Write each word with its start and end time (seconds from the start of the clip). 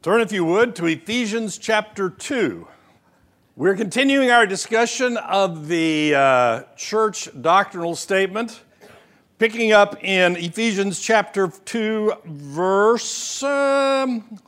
Turn, 0.00 0.20
if 0.20 0.30
you 0.30 0.44
would, 0.44 0.76
to 0.76 0.86
Ephesians 0.86 1.58
chapter 1.58 2.08
2. 2.08 2.68
We're 3.56 3.74
continuing 3.74 4.30
our 4.30 4.46
discussion 4.46 5.16
of 5.16 5.66
the 5.66 6.14
uh, 6.14 6.62
church 6.76 7.28
doctrinal 7.40 7.96
statement, 7.96 8.62
picking 9.40 9.72
up 9.72 9.96
in 10.04 10.36
Ephesians 10.36 11.00
chapter 11.00 11.48
2, 11.48 12.12
verse, 12.26 13.42
um, 13.42 14.38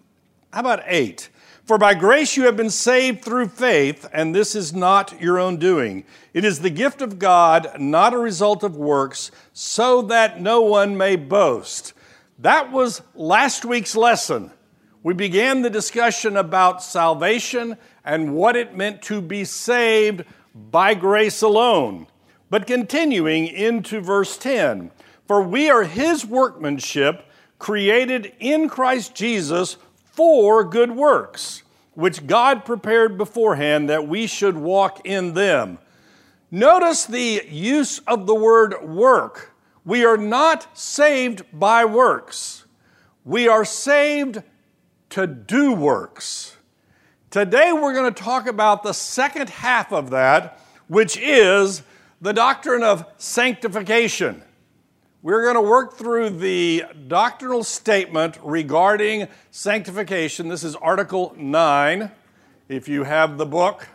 how 0.52 0.60
about 0.60 0.84
8? 0.86 1.28
For 1.64 1.78
by 1.78 1.94
grace 1.94 2.36
you 2.36 2.44
have 2.44 2.56
been 2.56 2.70
saved 2.70 3.24
through 3.24 3.48
faith, 3.48 4.08
and 4.12 4.32
this 4.32 4.54
is 4.54 4.72
not 4.72 5.20
your 5.20 5.40
own 5.40 5.56
doing. 5.56 6.04
It 6.32 6.44
is 6.44 6.60
the 6.60 6.70
gift 6.70 7.02
of 7.02 7.18
God, 7.18 7.72
not 7.76 8.14
a 8.14 8.18
result 8.18 8.62
of 8.62 8.76
works, 8.76 9.32
so 9.52 10.00
that 10.02 10.40
no 10.40 10.60
one 10.60 10.96
may 10.96 11.16
boast. 11.16 11.92
That 12.38 12.70
was 12.70 13.02
last 13.16 13.64
week's 13.64 13.96
lesson. 13.96 14.52
We 15.02 15.14
began 15.14 15.62
the 15.62 15.70
discussion 15.70 16.36
about 16.36 16.82
salvation 16.82 17.78
and 18.04 18.34
what 18.34 18.54
it 18.54 18.76
meant 18.76 19.00
to 19.02 19.22
be 19.22 19.44
saved 19.44 20.24
by 20.54 20.92
grace 20.92 21.40
alone. 21.40 22.06
But 22.50 22.66
continuing 22.66 23.46
into 23.46 24.00
verse 24.00 24.36
10 24.36 24.90
For 25.26 25.40
we 25.40 25.70
are 25.70 25.84
his 25.84 26.26
workmanship, 26.26 27.24
created 27.58 28.32
in 28.40 28.68
Christ 28.68 29.14
Jesus 29.14 29.78
for 29.94 30.64
good 30.64 30.90
works, 30.90 31.62
which 31.94 32.26
God 32.26 32.66
prepared 32.66 33.16
beforehand 33.16 33.88
that 33.88 34.06
we 34.06 34.26
should 34.26 34.56
walk 34.56 35.06
in 35.06 35.32
them. 35.32 35.78
Notice 36.50 37.06
the 37.06 37.42
use 37.48 38.00
of 38.00 38.26
the 38.26 38.34
word 38.34 38.82
work. 38.82 39.54
We 39.84 40.04
are 40.04 40.18
not 40.18 40.76
saved 40.76 41.44
by 41.54 41.86
works. 41.86 42.66
We 43.24 43.48
are 43.48 43.64
saved 43.64 44.42
to 45.10 45.26
do 45.26 45.72
works. 45.72 46.56
Today 47.30 47.72
we're 47.72 47.92
going 47.92 48.12
to 48.12 48.22
talk 48.22 48.46
about 48.46 48.82
the 48.82 48.92
second 48.92 49.50
half 49.50 49.92
of 49.92 50.10
that, 50.10 50.60
which 50.88 51.16
is 51.16 51.82
the 52.20 52.32
doctrine 52.32 52.82
of 52.82 53.04
sanctification. 53.18 54.42
We're 55.22 55.42
going 55.42 55.56
to 55.56 55.68
work 55.68 55.98
through 55.98 56.30
the 56.30 56.84
doctrinal 57.08 57.64
statement 57.64 58.38
regarding 58.42 59.28
sanctification. 59.50 60.48
This 60.48 60.64
is 60.64 60.76
Article 60.76 61.34
9, 61.36 62.10
if 62.68 62.88
you 62.88 63.04
have 63.04 63.36
the 63.36 63.46
book. 63.46 63.88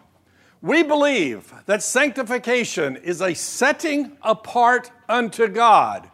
We 0.61 0.83
believe 0.83 1.53
that 1.65 1.81
sanctification 1.81 2.97
is 2.97 3.21
a 3.21 3.33
setting 3.33 4.17
apart 4.21 4.91
unto 5.07 5.47
God, 5.47 6.09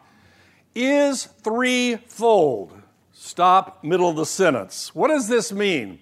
is 0.75 1.25
threefold. 1.25 2.80
Stop, 3.23 3.83
middle 3.83 4.09
of 4.09 4.15
the 4.15 4.25
sentence. 4.25 4.95
What 4.95 5.09
does 5.09 5.27
this 5.27 5.51
mean? 5.51 5.99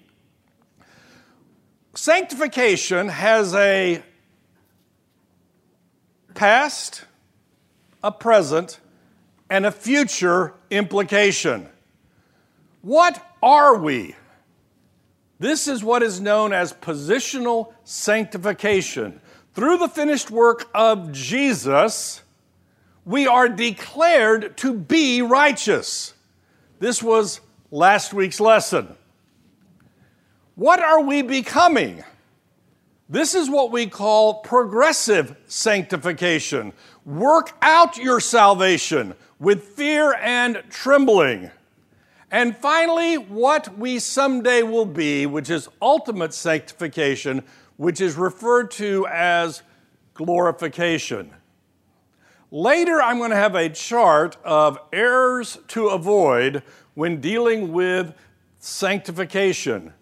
Sanctification 1.94 3.08
has 3.08 3.54
a 3.54 4.02
past, 6.32 7.04
a 8.02 8.10
present, 8.10 8.80
and 9.50 9.66
a 9.66 9.70
future 9.70 10.54
implication. 10.70 11.68
What 12.80 13.22
are 13.42 13.76
we? 13.76 14.16
This 15.38 15.68
is 15.68 15.84
what 15.84 16.02
is 16.02 16.22
known 16.22 16.54
as 16.54 16.72
positional 16.72 17.74
sanctification. 17.84 19.20
Through 19.52 19.76
the 19.76 19.88
finished 19.88 20.30
work 20.30 20.70
of 20.74 21.12
Jesus, 21.12 22.22
we 23.04 23.26
are 23.26 23.46
declared 23.46 24.56
to 24.56 24.72
be 24.72 25.20
righteous. 25.20 26.14
This 26.80 27.02
was 27.02 27.42
last 27.70 28.14
week's 28.14 28.40
lesson. 28.40 28.96
What 30.54 30.80
are 30.80 31.02
we 31.02 31.20
becoming? 31.20 32.02
This 33.06 33.34
is 33.34 33.50
what 33.50 33.70
we 33.70 33.86
call 33.86 34.40
progressive 34.40 35.36
sanctification. 35.46 36.72
Work 37.04 37.52
out 37.60 37.98
your 37.98 38.18
salvation 38.18 39.14
with 39.38 39.62
fear 39.62 40.14
and 40.14 40.62
trembling. 40.70 41.50
And 42.30 42.56
finally, 42.56 43.18
what 43.18 43.76
we 43.76 43.98
someday 43.98 44.62
will 44.62 44.86
be, 44.86 45.26
which 45.26 45.50
is 45.50 45.68
ultimate 45.82 46.32
sanctification, 46.32 47.42
which 47.76 48.00
is 48.00 48.16
referred 48.16 48.70
to 48.72 49.06
as 49.08 49.62
glorification. 50.14 51.30
Later, 52.50 53.00
I'm 53.00 53.18
going 53.18 53.30
to 53.30 53.36
have 53.36 53.54
a 53.54 53.68
chart 53.68 54.36
of 54.44 54.78
errors 54.92 55.58
to 55.68 55.88
avoid 55.88 56.62
when 56.94 57.20
dealing 57.20 57.72
with 57.72 58.12
sanctification. 58.58 59.92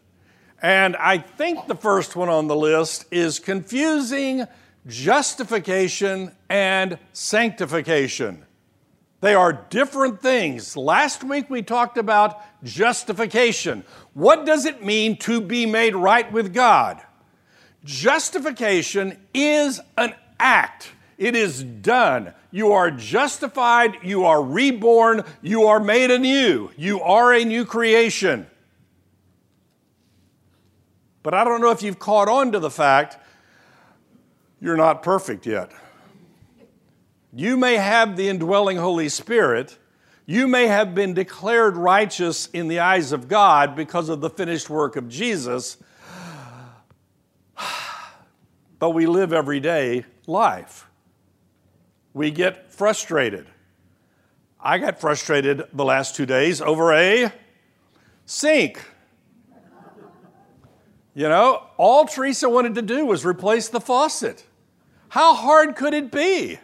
And 0.62 0.97
I 0.97 1.19
think 1.19 1.66
the 1.66 1.75
first 1.75 2.16
one 2.16 2.28
on 2.28 2.47
the 2.47 2.56
list 2.56 3.04
is 3.10 3.38
confusing 3.38 4.47
justification 4.86 6.32
and 6.48 6.98
sanctification. 7.12 8.44
They 9.20 9.34
are 9.34 9.53
different 9.53 10.22
things. 10.22 10.76
Last 10.76 11.22
week 11.22 11.50
we 11.50 11.62
talked 11.62 11.98
about 11.98 12.41
justification. 12.65 13.84
What 14.15 14.47
does 14.47 14.65
it 14.65 14.84
mean 14.84 15.16
to 15.19 15.41
be 15.41 15.66
made 15.66 15.94
right 15.94 16.30
with 16.32 16.54
God? 16.54 17.03
Justification 17.84 19.19
is 19.34 19.80
an 19.97 20.15
act. 20.41 20.92
It 21.18 21.34
is 21.34 21.64
done. 21.64 22.32
You 22.52 22.72
are 22.72 22.92
justified. 22.92 23.98
You 24.04 24.24
are 24.24 24.40
reborn. 24.40 25.24
You 25.42 25.66
are 25.66 25.80
made 25.80 26.12
anew. 26.12 26.70
You 26.76 27.02
are 27.02 27.34
a 27.34 27.44
new 27.44 27.64
creation. 27.64 28.46
But 31.24 31.34
I 31.34 31.42
don't 31.42 31.60
know 31.60 31.72
if 31.72 31.82
you've 31.82 31.98
caught 31.98 32.28
on 32.28 32.52
to 32.52 32.60
the 32.60 32.70
fact 32.70 33.18
you're 34.60 34.76
not 34.76 35.02
perfect 35.02 35.44
yet. 35.44 35.72
You 37.32 37.56
may 37.56 37.76
have 37.76 38.16
the 38.16 38.28
indwelling 38.28 38.76
Holy 38.76 39.08
Spirit. 39.08 39.76
You 40.24 40.46
may 40.46 40.68
have 40.68 40.94
been 40.94 41.14
declared 41.14 41.76
righteous 41.76 42.48
in 42.52 42.68
the 42.68 42.78
eyes 42.78 43.12
of 43.12 43.28
God 43.28 43.74
because 43.74 44.08
of 44.08 44.20
the 44.20 44.30
finished 44.30 44.70
work 44.70 44.94
of 44.94 45.08
Jesus. 45.08 45.78
But 48.80 48.90
we 48.90 49.06
live 49.06 49.32
everyday 49.32 50.04
life 50.28 50.88
we 52.18 52.32
get 52.32 52.72
frustrated. 52.72 53.46
I 54.60 54.78
got 54.78 55.00
frustrated 55.00 55.62
the 55.72 55.84
last 55.84 56.16
two 56.16 56.26
days 56.26 56.60
over 56.60 56.92
a 56.92 57.32
sink. 58.26 58.84
You 61.14 61.28
know, 61.28 61.62
all 61.76 62.06
Teresa 62.06 62.48
wanted 62.48 62.74
to 62.74 62.82
do 62.82 63.06
was 63.06 63.24
replace 63.24 63.68
the 63.68 63.80
faucet. 63.80 64.44
How 65.10 65.32
hard 65.32 65.76
could 65.76 65.94
it 65.94 66.10
be? 66.10 66.58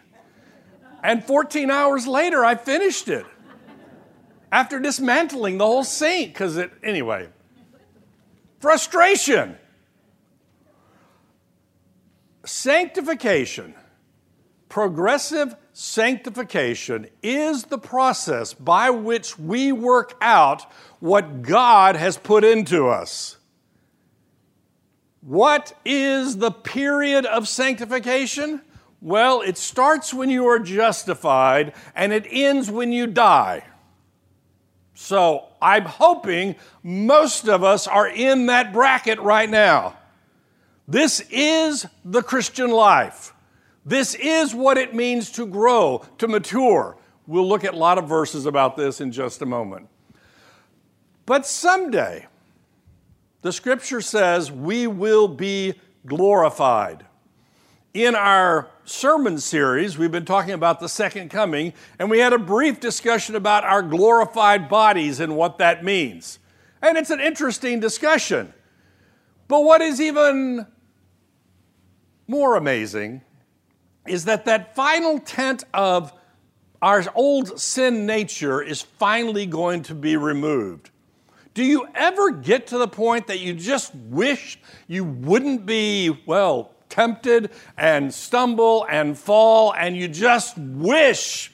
And 1.01 1.23
14 1.23 1.71
hours 1.71 2.05
later, 2.05 2.43
I 2.43 2.55
finished 2.55 3.07
it 3.07 3.25
after 4.51 4.77
dismantling 4.77 5.57
the 5.57 5.65
whole 5.65 5.85
sink 5.85 6.33
because 6.33 6.57
it, 6.57 6.69
anyway, 6.83 7.29
frustration. 8.59 9.55
Sanctification 12.43 13.73
Progressive 14.75 15.55
sanctification 15.71 17.07
is 17.23 17.63
the 17.63 17.77
process 17.77 18.53
by 18.53 18.89
which 18.89 19.39
we 19.39 19.71
work 19.71 20.17
out 20.19 20.69
what 20.99 21.43
God 21.43 21.95
has 21.95 22.17
put 22.17 22.43
into 22.43 22.89
us. 22.89 23.37
What 25.21 25.71
is 25.85 26.39
the 26.39 26.51
period 26.51 27.25
of 27.25 27.47
sanctification? 27.47 28.61
Well, 28.99 29.39
it 29.39 29.57
starts 29.57 30.13
when 30.13 30.29
you 30.29 30.45
are 30.47 30.59
justified 30.59 31.73
and 31.95 32.11
it 32.11 32.27
ends 32.29 32.69
when 32.69 32.91
you 32.91 33.07
die. 33.07 33.63
So 34.93 35.45
I'm 35.61 35.85
hoping 35.85 36.57
most 36.83 37.47
of 37.47 37.63
us 37.63 37.87
are 37.87 38.09
in 38.09 38.47
that 38.47 38.73
bracket 38.73 39.19
right 39.19 39.49
now. 39.49 39.95
This 40.85 41.21
is 41.31 41.85
the 42.03 42.21
Christian 42.21 42.71
life. 42.71 43.31
This 43.85 44.15
is 44.15 44.55
what 44.55 44.77
it 44.79 44.95
means 44.95 45.31
to 45.33 45.45
grow, 45.45 46.03
to 46.17 46.27
mature. 46.27 46.97
We'll 47.27 47.47
look 47.47 47.63
at 47.63 47.75
a 47.75 47.77
lot 47.77 47.99
of 47.99 48.09
verses 48.09 48.47
about 48.47 48.75
this 48.77 48.99
in 48.99 49.11
just 49.11 49.43
a 49.43 49.45
moment. 49.45 49.87
But 51.27 51.45
someday, 51.45 52.25
the 53.41 53.51
scripture 53.51 54.01
says 54.01 54.51
we 54.51 54.87
will 54.87 55.27
be 55.27 55.75
glorified. 56.05 57.05
In 57.93 58.15
our 58.15 58.67
sermon 58.85 59.39
series, 59.39 59.97
we've 59.97 60.11
been 60.11 60.25
talking 60.25 60.53
about 60.53 60.79
the 60.79 60.89
second 60.89 61.29
coming, 61.29 61.73
and 61.97 62.09
we 62.09 62.19
had 62.19 62.33
a 62.33 62.39
brief 62.39 62.79
discussion 62.79 63.35
about 63.35 63.63
our 63.63 63.81
glorified 63.81 64.67
bodies 64.67 65.19
and 65.19 65.35
what 65.35 65.59
that 65.59 65.83
means. 65.83 66.39
And 66.81 66.97
it's 66.97 67.11
an 67.11 67.19
interesting 67.19 67.79
discussion. 67.79 68.53
But 69.47 69.63
what 69.63 69.81
is 69.81 70.01
even 70.01 70.65
more 72.27 72.55
amazing 72.55 73.21
is 74.07 74.25
that 74.25 74.45
that 74.45 74.75
final 74.75 75.19
tent 75.19 75.63
of 75.73 76.13
our 76.81 77.03
old 77.15 77.59
sin 77.59 78.05
nature 78.05 78.61
is 78.61 78.81
finally 78.81 79.45
going 79.45 79.81
to 79.83 79.95
be 79.95 80.17
removed. 80.17 80.91
Do 81.53 81.63
you 81.63 81.87
ever 81.95 82.31
get 82.31 82.67
to 82.67 82.77
the 82.77 82.87
point 82.87 83.27
that 83.27 83.39
you 83.39 83.53
just 83.53 83.95
wish 83.95 84.59
you 84.87 85.03
wouldn't 85.03 85.65
be, 85.65 86.21
well, 86.25 86.71
tempted 86.89 87.49
and 87.77 88.13
stumble 88.13 88.85
and 88.89 89.17
fall, 89.17 89.73
and 89.73 89.95
you 89.95 90.07
just 90.07 90.57
wish 90.57 91.51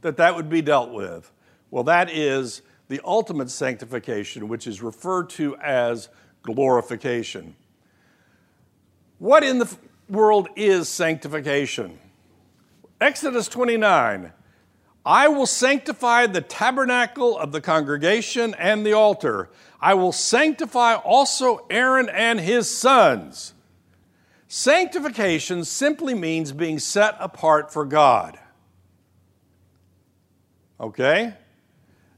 that 0.00 0.16
that 0.16 0.34
would 0.34 0.48
be 0.48 0.62
dealt 0.62 0.92
with? 0.92 1.30
Well, 1.70 1.84
that 1.84 2.10
is 2.10 2.62
the 2.88 3.00
ultimate 3.04 3.50
sanctification, 3.50 4.48
which 4.48 4.66
is 4.66 4.82
referred 4.82 5.30
to 5.30 5.56
as 5.56 6.08
glorification. 6.42 7.54
What 9.18 9.44
in 9.44 9.58
the 9.58 9.76
world 10.08 10.48
is 10.56 10.88
sanctification? 10.88 11.98
Exodus 13.00 13.48
29 13.48 14.32
I 15.06 15.28
will 15.28 15.46
sanctify 15.46 16.26
the 16.26 16.40
tabernacle 16.40 17.36
of 17.36 17.52
the 17.52 17.60
congregation 17.60 18.54
and 18.54 18.86
the 18.86 18.94
altar. 18.94 19.50
I 19.78 19.92
will 19.94 20.12
sanctify 20.12 20.94
also 20.94 21.66
Aaron 21.68 22.08
and 22.08 22.40
his 22.40 22.74
sons. 22.74 23.52
Sanctification 24.48 25.64
simply 25.64 26.14
means 26.14 26.52
being 26.52 26.78
set 26.78 27.16
apart 27.20 27.70
for 27.70 27.84
God. 27.84 28.38
Okay? 30.80 31.34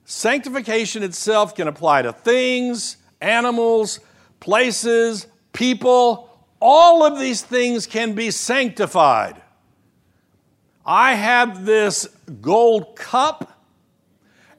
Sanctification 0.04 1.02
itself 1.02 1.56
can 1.56 1.66
apply 1.66 2.02
to 2.02 2.12
things, 2.12 2.98
animals, 3.20 3.98
places, 4.38 5.26
people. 5.52 6.25
All 6.60 7.04
of 7.04 7.18
these 7.18 7.42
things 7.42 7.86
can 7.86 8.14
be 8.14 8.30
sanctified. 8.30 9.42
I 10.84 11.14
have 11.14 11.64
this 11.66 12.06
gold 12.40 12.96
cup 12.96 13.60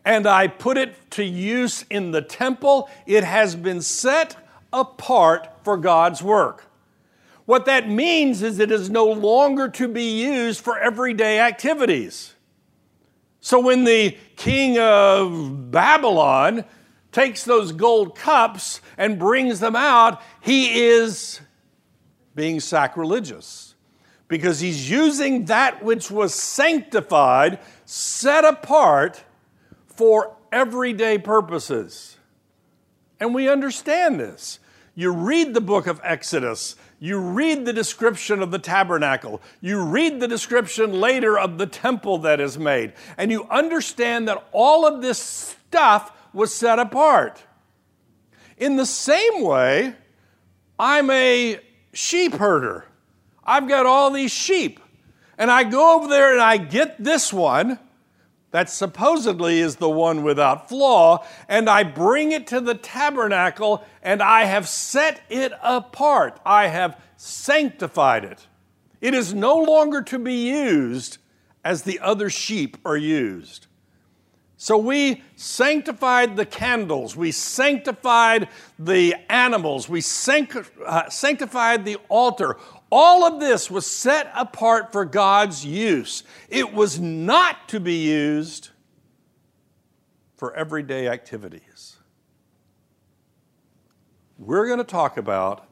and 0.03 0.27
I 0.27 0.47
put 0.47 0.77
it 0.77 1.11
to 1.11 1.23
use 1.23 1.85
in 1.89 2.11
the 2.11 2.21
temple. 2.21 2.89
It 3.05 3.23
has 3.23 3.55
been 3.55 3.81
set 3.81 4.35
apart 4.71 5.49
for 5.63 5.77
God's 5.77 6.21
work. 6.21 6.65
What 7.45 7.65
that 7.65 7.89
means 7.89 8.41
is 8.41 8.59
it 8.59 8.71
is 8.71 8.89
no 8.89 9.05
longer 9.05 9.69
to 9.69 9.87
be 9.87 10.21
used 10.21 10.59
for 10.61 10.77
everyday 10.77 11.39
activities. 11.39 12.35
So 13.39 13.59
when 13.59 13.85
the 13.85 14.17
king 14.35 14.77
of 14.77 15.71
Babylon 15.71 16.65
takes 17.13 17.45
those 17.45 17.71
gold 17.71 18.15
cups 18.15 18.81
and 18.97 19.17
brings 19.17 19.61
them 19.61 19.75
out, 19.75 20.21
he 20.41 20.81
is 20.87 21.39
being 22.37 22.61
sacrilegious 22.61 23.75
because 24.27 24.59
he's 24.59 24.89
using 24.89 25.45
that 25.45 25.83
which 25.83 26.11
was 26.11 26.33
sanctified, 26.33 27.59
set 27.83 28.45
apart 28.45 29.23
for 29.87 30.35
everyday 30.51 31.17
purposes. 31.17 32.17
And 33.19 33.33
we 33.33 33.49
understand 33.49 34.19
this. 34.19 34.59
You 34.93 35.11
read 35.11 35.53
the 35.53 35.61
book 35.61 35.87
of 35.87 35.99
Exodus, 36.03 36.75
you 36.99 37.19
read 37.19 37.65
the 37.65 37.73
description 37.73 38.41
of 38.41 38.51
the 38.51 38.59
tabernacle, 38.59 39.41
you 39.59 39.83
read 39.83 40.19
the 40.19 40.27
description 40.27 40.99
later 40.99 41.37
of 41.37 41.57
the 41.57 41.67
temple 41.67 42.19
that 42.19 42.39
is 42.39 42.57
made, 42.57 42.93
and 43.17 43.31
you 43.31 43.45
understand 43.49 44.27
that 44.27 44.47
all 44.51 44.87
of 44.87 45.01
this 45.01 45.19
stuff 45.19 46.11
was 46.33 46.53
set 46.53 46.79
apart. 46.79 47.43
In 48.57 48.75
the 48.75 48.87
same 48.87 49.43
way, 49.43 49.93
I'm 50.79 51.09
a 51.09 51.59
sheep 51.97 52.35
herder. 52.35 52.85
I've 53.43 53.67
got 53.67 53.87
all 53.87 54.11
these 54.11 54.31
sheep. 54.31 54.79
And 55.35 55.49
I 55.49 55.63
go 55.63 55.95
over 55.95 56.07
there 56.07 56.31
and 56.31 56.41
I 56.41 56.57
get 56.57 57.03
this 57.03 57.33
one 57.33 57.79
that 58.51 58.69
supposedly 58.69 59.59
is 59.59 59.77
the 59.77 59.89
one 59.89 60.23
without 60.23 60.69
flaw, 60.69 61.25
and 61.49 61.69
I 61.69 61.83
bring 61.83 62.31
it 62.31 62.47
to 62.47 62.61
the 62.61 62.75
tabernacle 62.75 63.83
and 64.01 64.21
I 64.21 64.45
have 64.45 64.67
set 64.67 65.21
it 65.29 65.51
apart. 65.61 66.39
I 66.45 66.67
have 66.67 67.01
sanctified 67.17 68.23
it. 68.23 68.47
It 69.01 69.13
is 69.13 69.33
no 69.33 69.57
longer 69.57 70.01
to 70.03 70.19
be 70.19 70.49
used 70.49 71.17
as 71.63 71.81
the 71.81 71.99
other 71.99 72.29
sheep 72.29 72.77
are 72.85 72.97
used. 72.97 73.67
So 74.59 74.75
we 74.79 75.21
sanctified 75.35 76.35
the 76.35 76.45
candles, 76.45 77.15
we 77.15 77.31
sanctified 77.31 78.49
the 78.79 79.13
animals, 79.29 79.87
we 79.87 79.99
uh, 79.99 81.09
sanctified 81.09 81.85
the 81.85 81.97
altar. 82.09 82.57
All 82.91 83.23
of 83.23 83.39
this 83.39 83.69
was 83.69 83.85
set 83.85 84.31
apart 84.35 84.91
for 84.91 85.05
God's 85.05 85.63
use. 85.63 86.23
It 86.49 86.73
was 86.73 86.99
not 86.99 87.69
to 87.69 87.79
be 87.79 87.97
used 87.97 88.69
for 90.35 90.55
everyday 90.55 91.07
activities. 91.07 91.97
We're 94.39 94.65
going 94.65 94.79
to 94.79 94.83
talk 94.83 95.17
about 95.17 95.67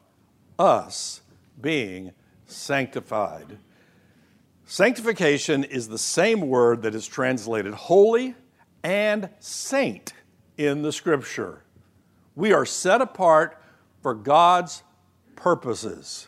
us 0.59 1.21
being 1.59 2.11
sanctified. 2.45 3.57
Sanctification 4.65 5.63
is 5.63 5.87
the 5.87 5.97
same 5.97 6.41
word 6.41 6.83
that 6.83 6.93
is 6.93 7.07
translated 7.07 7.73
holy 7.73 8.35
and 8.85 9.29
saint 9.39 10.13
in 10.59 10.83
the 10.83 10.91
scripture. 10.91 11.63
We 12.35 12.53
are 12.53 12.67
set 12.67 13.01
apart 13.01 13.59
for 14.03 14.13
God's 14.13 14.83
purposes. 15.35 16.27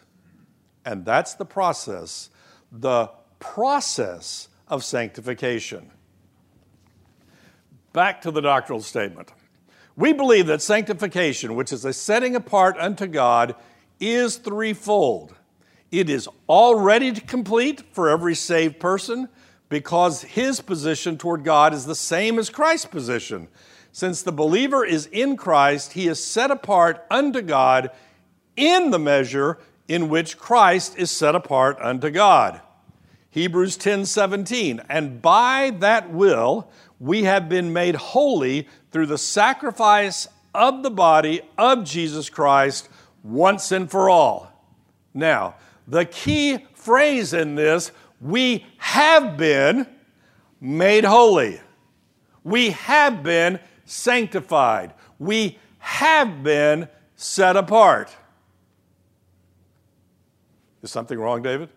And 0.83 1.05
that's 1.05 1.35
the 1.35 1.45
process, 1.45 2.31
the 2.71 3.11
process 3.37 4.47
of 4.67 4.83
sanctification. 4.83 5.91
Back 7.93 8.21
to 8.21 8.31
the 8.31 8.41
doctrinal 8.41 8.81
statement. 8.81 9.31
We 9.95 10.11
believe 10.11 10.47
that 10.47 10.63
sanctification, 10.63 11.53
which 11.53 11.71
is 11.71 11.85
a 11.85 11.93
setting 11.93 12.35
apart 12.35 12.75
unto 12.79 13.05
God, 13.05 13.53
is 13.99 14.37
threefold. 14.37 15.35
It 15.91 16.09
is 16.09 16.27
already 16.49 17.11
complete 17.11 17.83
for 17.93 18.09
every 18.09 18.33
saved 18.33 18.79
person 18.79 19.29
because 19.69 20.23
his 20.23 20.61
position 20.61 21.17
toward 21.17 21.43
God 21.43 21.73
is 21.73 21.85
the 21.85 21.95
same 21.95 22.39
as 22.39 22.49
Christ's 22.49 22.87
position. 22.87 23.47
Since 23.91 24.21
the 24.21 24.31
believer 24.31 24.85
is 24.85 25.07
in 25.07 25.37
Christ, 25.37 25.93
he 25.93 26.07
is 26.07 26.23
set 26.23 26.51
apart 26.51 27.05
unto 27.09 27.41
God 27.41 27.91
in 28.55 28.91
the 28.91 28.99
measure 28.99 29.59
in 29.87 30.09
which 30.09 30.37
Christ 30.37 30.97
is 30.97 31.11
set 31.11 31.35
apart 31.35 31.77
unto 31.81 32.09
God. 32.09 32.61
Hebrews 33.29 33.77
10 33.77 34.05
17. 34.05 34.81
And 34.89 35.21
by 35.21 35.71
that 35.79 36.11
will 36.11 36.69
we 36.99 37.23
have 37.23 37.47
been 37.49 37.73
made 37.73 37.95
holy 37.95 38.67
through 38.91 39.05
the 39.07 39.17
sacrifice 39.17 40.27
of 40.53 40.83
the 40.83 40.89
body 40.89 41.41
of 41.57 41.83
Jesus 41.83 42.29
Christ 42.29 42.89
once 43.23 43.71
and 43.71 43.89
for 43.89 44.09
all. 44.09 44.51
Now, 45.13 45.55
the 45.87 46.05
key 46.05 46.65
phrase 46.73 47.33
in 47.33 47.55
this 47.55 47.91
we 48.19 48.65
have 48.77 49.37
been 49.37 49.87
made 50.59 51.03
holy. 51.03 51.59
We 52.43 52.71
have 52.71 53.23
been 53.23 53.59
sanctified. 53.85 54.93
We 55.19 55.57
have 55.79 56.43
been 56.43 56.87
set 57.15 57.55
apart. 57.55 58.15
Is 60.81 60.91
something 60.91 61.19
wrong, 61.19 61.41
David? 61.41 61.69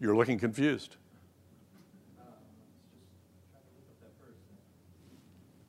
You're 0.00 0.16
looking 0.16 0.38
confused. 0.38 0.96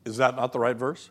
Is 0.05 0.17
that 0.17 0.35
not 0.35 0.51
the 0.51 0.59
right 0.59 0.75
verse? 0.75 1.09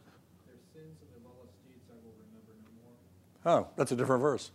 Oh, 3.44 3.66
that's 3.76 3.90
a 3.90 3.96
different 3.96 4.22
verse. 4.22 4.50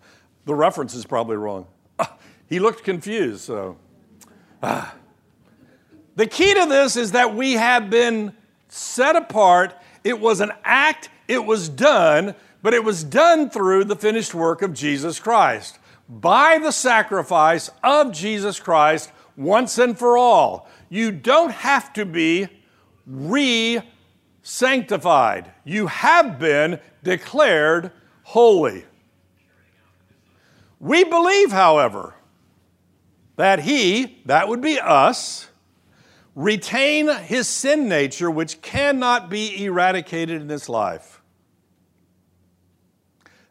The 0.45 0.55
reference 0.55 0.93
is 0.93 1.05
probably 1.05 1.35
wrong. 1.35 1.67
he 2.47 2.59
looked 2.59 2.83
confused, 2.83 3.41
so. 3.41 3.77
Ah. 4.61 4.95
The 6.15 6.25
key 6.25 6.53
to 6.53 6.65
this 6.65 6.95
is 6.95 7.11
that 7.11 7.35
we 7.35 7.53
have 7.53 7.89
been 7.89 8.33
set 8.69 9.15
apart. 9.15 9.75
It 10.03 10.19
was 10.19 10.39
an 10.39 10.51
act, 10.63 11.09
it 11.27 11.45
was 11.45 11.69
done, 11.69 12.33
but 12.63 12.73
it 12.73 12.83
was 12.83 13.03
done 13.03 13.49
through 13.49 13.85
the 13.85 13.95
finished 13.95 14.33
work 14.33 14.61
of 14.61 14.73
Jesus 14.73 15.19
Christ. 15.19 15.77
By 16.09 16.57
the 16.57 16.71
sacrifice 16.71 17.69
of 17.83 18.11
Jesus 18.11 18.59
Christ 18.59 19.11
once 19.35 19.77
and 19.77 19.97
for 19.97 20.17
all. 20.17 20.67
You 20.89 21.11
don't 21.11 21.51
have 21.51 21.93
to 21.93 22.05
be 22.05 22.47
re 23.05 23.81
sanctified. 24.41 25.51
You 25.65 25.87
have 25.87 26.39
been 26.39 26.79
declared 27.03 27.91
holy. 28.23 28.85
We 30.79 31.03
believe, 31.03 31.51
however, 31.51 32.15
that 33.37 33.61
he, 33.61 34.21
that 34.25 34.49
would 34.49 34.61
be 34.61 34.79
us, 34.79 35.47
retain 36.35 37.07
his 37.07 37.47
sin 37.47 37.87
nature, 37.87 38.29
which 38.29 38.61
cannot 38.61 39.29
be 39.29 39.63
eradicated 39.63 40.41
in 40.41 40.47
this 40.47 40.67
life. 40.67 41.21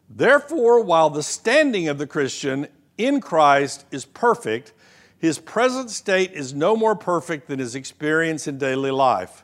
Therefore, 0.09 0.81
while 0.83 1.09
the 1.09 1.23
standing 1.23 1.87
of 1.87 1.97
the 1.97 2.07
Christian 2.07 2.67
in 2.97 3.19
Christ 3.19 3.85
is 3.91 4.05
perfect, 4.05 4.73
his 5.17 5.39
present 5.39 5.89
state 5.89 6.31
is 6.33 6.53
no 6.53 6.75
more 6.75 6.95
perfect 6.95 7.47
than 7.47 7.59
his 7.59 7.75
experience 7.75 8.47
in 8.47 8.57
daily 8.57 8.91
life. 8.91 9.43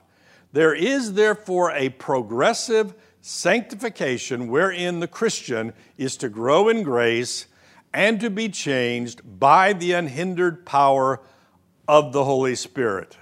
There 0.52 0.74
is 0.74 1.14
therefore 1.14 1.72
a 1.72 1.90
progressive 1.90 2.94
sanctification, 3.22 4.50
wherein 4.50 5.00
the 5.00 5.08
Christian 5.08 5.74
is 5.98 6.16
to 6.18 6.30
grow 6.30 6.70
in 6.70 6.84
grace 6.84 7.48
and 7.94 8.20
to 8.20 8.30
be 8.30 8.50
changed 8.50 9.22
by 9.40 9.74
the 9.74 9.92
unhindered 9.92 10.66
power 10.66 11.22
of 11.88 12.12
the 12.12 12.24
Holy 12.24 12.56
Spirit. 12.56 13.18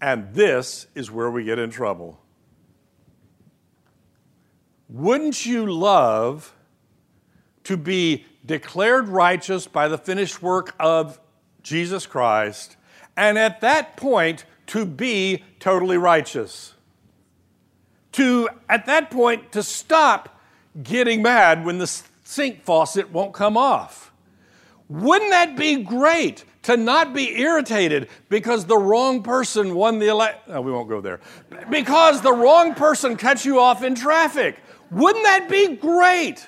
And 0.00 0.34
this 0.34 0.86
is 0.94 1.10
where 1.10 1.30
we 1.30 1.44
get 1.44 1.58
in 1.58 1.70
trouble. 1.70 2.20
Wouldn't 4.88 5.46
you 5.46 5.70
love 5.70 6.54
to 7.64 7.76
be 7.76 8.26
declared 8.44 9.08
righteous 9.08 9.66
by 9.66 9.88
the 9.88 9.98
finished 9.98 10.42
work 10.42 10.74
of 10.80 11.20
Jesus 11.62 12.06
Christ, 12.06 12.76
and 13.16 13.38
at 13.38 13.60
that 13.60 13.96
point 13.96 14.44
to 14.68 14.84
be 14.84 15.44
totally 15.60 15.96
righteous? 15.96 16.74
To, 18.12 18.48
at 18.68 18.86
that 18.86 19.10
point, 19.10 19.52
to 19.52 19.62
stop 19.62 20.40
getting 20.82 21.22
mad 21.22 21.64
when 21.64 21.78
the 21.78 22.02
sink 22.30 22.62
faucet 22.62 23.10
won't 23.10 23.34
come 23.34 23.56
off. 23.56 24.12
Wouldn't 24.88 25.30
that 25.30 25.56
be 25.56 25.82
great 25.82 26.44
to 26.62 26.76
not 26.76 27.12
be 27.12 27.40
irritated 27.40 28.08
because 28.28 28.66
the 28.66 28.78
wrong 28.78 29.22
person 29.22 29.74
won 29.74 29.98
the 29.98 30.08
election? 30.08 30.62
We 30.62 30.70
won't 30.70 30.88
go 30.88 31.00
there. 31.00 31.20
Because 31.68 32.20
the 32.20 32.32
wrong 32.32 32.74
person 32.74 33.16
cut 33.16 33.44
you 33.44 33.58
off 33.58 33.82
in 33.82 33.96
traffic. 33.96 34.58
Wouldn't 34.92 35.24
that 35.24 35.48
be 35.48 35.74
great? 35.74 36.46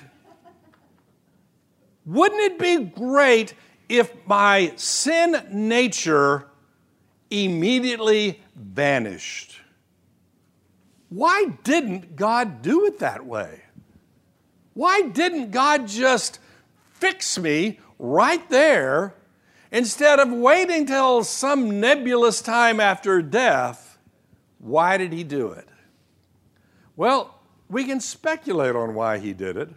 Wouldn't 2.05 2.41
it 2.41 2.59
be 2.59 2.85
great 2.85 3.53
if 3.89 4.13
my 4.25 4.73
sin 4.77 5.45
nature 5.51 6.47
immediately 7.29 8.41
vanished? 8.55 9.59
Why 11.09 11.45
didn't 11.63 12.15
God 12.15 12.61
do 12.61 12.85
it 12.85 12.99
that 12.99 13.25
way? 13.25 13.62
Why 14.73 15.03
didn't 15.03 15.51
God 15.51 15.87
just 15.87 16.39
fix 16.93 17.37
me 17.37 17.79
right 17.99 18.47
there 18.49 19.15
instead 19.71 20.19
of 20.19 20.31
waiting 20.31 20.85
till 20.85 21.23
some 21.23 21.79
nebulous 21.79 22.41
time 22.41 22.79
after 22.79 23.21
death? 23.21 23.97
Why 24.57 24.97
did 24.97 25.13
He 25.13 25.23
do 25.23 25.51
it? 25.51 25.67
Well, 26.95 27.39
we 27.69 27.85
can 27.85 27.99
speculate 27.99 28.75
on 28.75 28.95
why 28.95 29.19
He 29.19 29.33
did 29.33 29.57
it. 29.57 29.69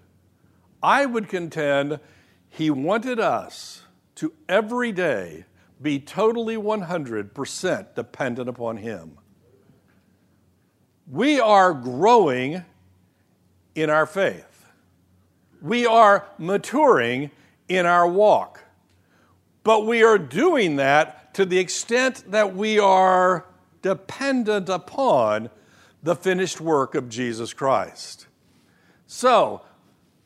I 0.82 1.04
would 1.04 1.28
contend 1.28 2.00
He 2.48 2.70
wanted 2.70 3.20
us 3.20 3.82
to 4.16 4.32
every 4.48 4.92
day 4.92 5.44
be 5.80 5.98
totally 5.98 6.56
100% 6.56 7.94
dependent 7.94 8.48
upon 8.48 8.78
Him. 8.78 9.18
We 11.10 11.38
are 11.38 11.74
growing 11.74 12.64
in 13.74 13.90
our 13.90 14.06
faith 14.06 14.55
we 15.62 15.86
are 15.86 16.26
maturing 16.38 17.30
in 17.68 17.86
our 17.86 18.08
walk. 18.08 18.64
But 19.62 19.86
we 19.86 20.02
are 20.02 20.18
doing 20.18 20.76
that 20.76 21.34
to 21.34 21.44
the 21.44 21.58
extent 21.58 22.30
that 22.30 22.54
we 22.54 22.78
are 22.78 23.46
dependent 23.82 24.68
upon 24.68 25.50
the 26.02 26.14
finished 26.14 26.60
work 26.60 26.94
of 26.94 27.08
Jesus 27.08 27.52
Christ. 27.52 28.26
So, 29.06 29.62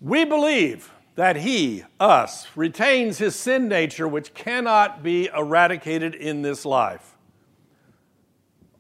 we 0.01 0.25
believe 0.25 0.93
that 1.15 1.37
He, 1.37 1.85
us, 1.99 2.47
retains 2.55 3.19
His 3.19 3.35
sin 3.35 3.69
nature, 3.69 4.07
which 4.07 4.35
cannot 4.35 5.03
be 5.03 5.29
eradicated 5.35 6.15
in 6.15 6.43
this 6.43 6.65
life. 6.65 7.17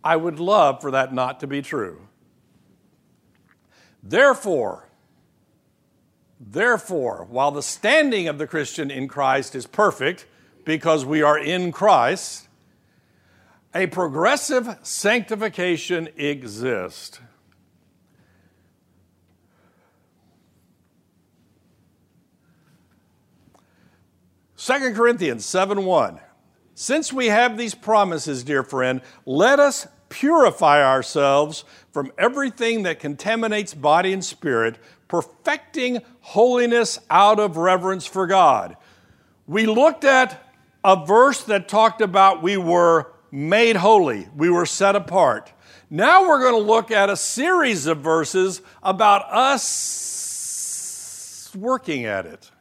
I 0.02 0.16
would 0.16 0.38
love 0.38 0.80
for 0.80 0.90
that 0.90 1.12
not 1.12 1.40
to 1.40 1.46
be 1.46 1.62
true. 1.62 2.06
Therefore, 4.02 4.89
Therefore, 6.40 7.26
while 7.28 7.50
the 7.50 7.62
standing 7.62 8.26
of 8.26 8.38
the 8.38 8.46
Christian 8.46 8.90
in 8.90 9.08
Christ 9.08 9.54
is 9.54 9.66
perfect 9.66 10.26
because 10.64 11.04
we 11.04 11.20
are 11.20 11.38
in 11.38 11.70
Christ, 11.70 12.48
a 13.74 13.86
progressive 13.86 14.78
sanctification 14.82 16.08
exists. 16.16 17.20
Second 24.56 24.94
Corinthians 24.94 25.44
7 25.44 25.84
1. 25.84 26.20
Since 26.74 27.12
we 27.12 27.26
have 27.26 27.58
these 27.58 27.74
promises, 27.74 28.42
dear 28.42 28.62
friend, 28.62 29.02
let 29.26 29.60
us 29.60 29.86
purify 30.08 30.82
ourselves 30.82 31.64
from 31.92 32.12
everything 32.18 32.82
that 32.84 32.98
contaminates 32.98 33.74
body 33.74 34.12
and 34.12 34.24
spirit 34.24 34.78
perfecting 35.10 36.00
holiness 36.20 37.00
out 37.10 37.40
of 37.40 37.56
reverence 37.56 38.06
for 38.06 38.28
God. 38.28 38.76
We 39.48 39.66
looked 39.66 40.04
at 40.04 40.40
a 40.84 41.04
verse 41.04 41.42
that 41.44 41.68
talked 41.68 42.00
about 42.00 42.44
we 42.44 42.56
were 42.56 43.12
made 43.32 43.74
holy, 43.74 44.28
we 44.36 44.48
were 44.48 44.66
set 44.66 44.94
apart. 44.94 45.52
Now 45.90 46.28
we're 46.28 46.38
going 46.38 46.54
to 46.54 46.60
look 46.60 46.92
at 46.92 47.10
a 47.10 47.16
series 47.16 47.86
of 47.86 47.98
verses 47.98 48.62
about 48.84 49.24
us 49.32 51.50
working 51.56 52.04
at 52.04 52.26
it. 52.26 52.52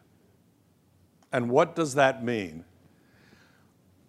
And 1.31 1.51
what 1.51 1.75
does 1.75 1.93
that 1.93 2.23
mean? 2.23 2.65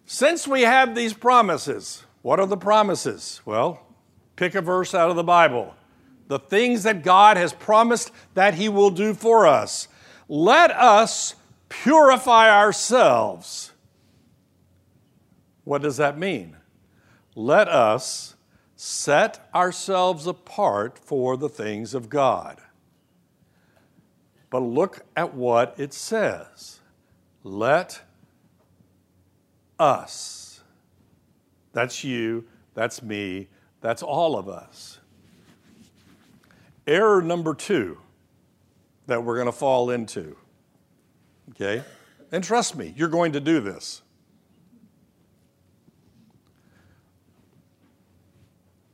Since 0.07 0.49
we 0.49 0.63
have 0.63 0.95
these 0.95 1.13
promises, 1.13 2.05
what 2.23 2.41
are 2.41 2.47
the 2.47 2.57
promises? 2.57 3.43
Well, 3.45 3.87
pick 4.37 4.55
a 4.55 4.63
verse 4.63 4.95
out 4.95 5.11
of 5.11 5.17
the 5.17 5.23
Bible 5.23 5.75
the 6.31 6.39
things 6.39 6.85
that 6.85 7.03
God 7.03 7.37
has 7.37 7.53
promised 7.53 8.13
that 8.35 8.55
He 8.55 8.69
will 8.69 8.93
do 8.93 9.15
for 9.15 9.49
us. 9.49 9.89
Let 10.29 10.71
us 10.71 11.35
purify 11.69 12.49
ourselves. 12.49 13.73
What 15.65 15.83
does 15.83 15.97
that 15.97 16.17
mean? 16.17 16.57
Let 17.35 17.67
us 17.67 18.37
set 18.77 19.51
ourselves 19.53 20.29
apart 20.29 21.01
for 21.01 21.37
the 21.37 21.49
things 21.49 21.95
of 21.95 22.09
God. 22.09 22.61
But 24.51 24.61
look 24.61 25.05
at 25.17 25.35
what 25.35 25.75
it 25.79 25.93
says. 25.93 26.79
Let 27.43 28.03
us. 29.81 30.61
That's 31.73 32.05
you, 32.05 32.45
that's 32.75 33.03
me, 33.03 33.49
that's 33.81 34.05
all 34.05 34.39
of 34.39 34.49
us. 34.49 35.00
Error 36.91 37.23
number 37.23 37.55
two 37.55 37.99
that 39.07 39.23
we're 39.23 39.37
going 39.37 39.47
to 39.47 39.53
fall 39.53 39.91
into. 39.91 40.37
Okay? 41.51 41.85
And 42.33 42.43
trust 42.43 42.75
me, 42.75 42.93
you're 42.97 43.09
going 43.09 43.31
to 43.33 43.41
do 43.41 43.61
this. 43.61 44.03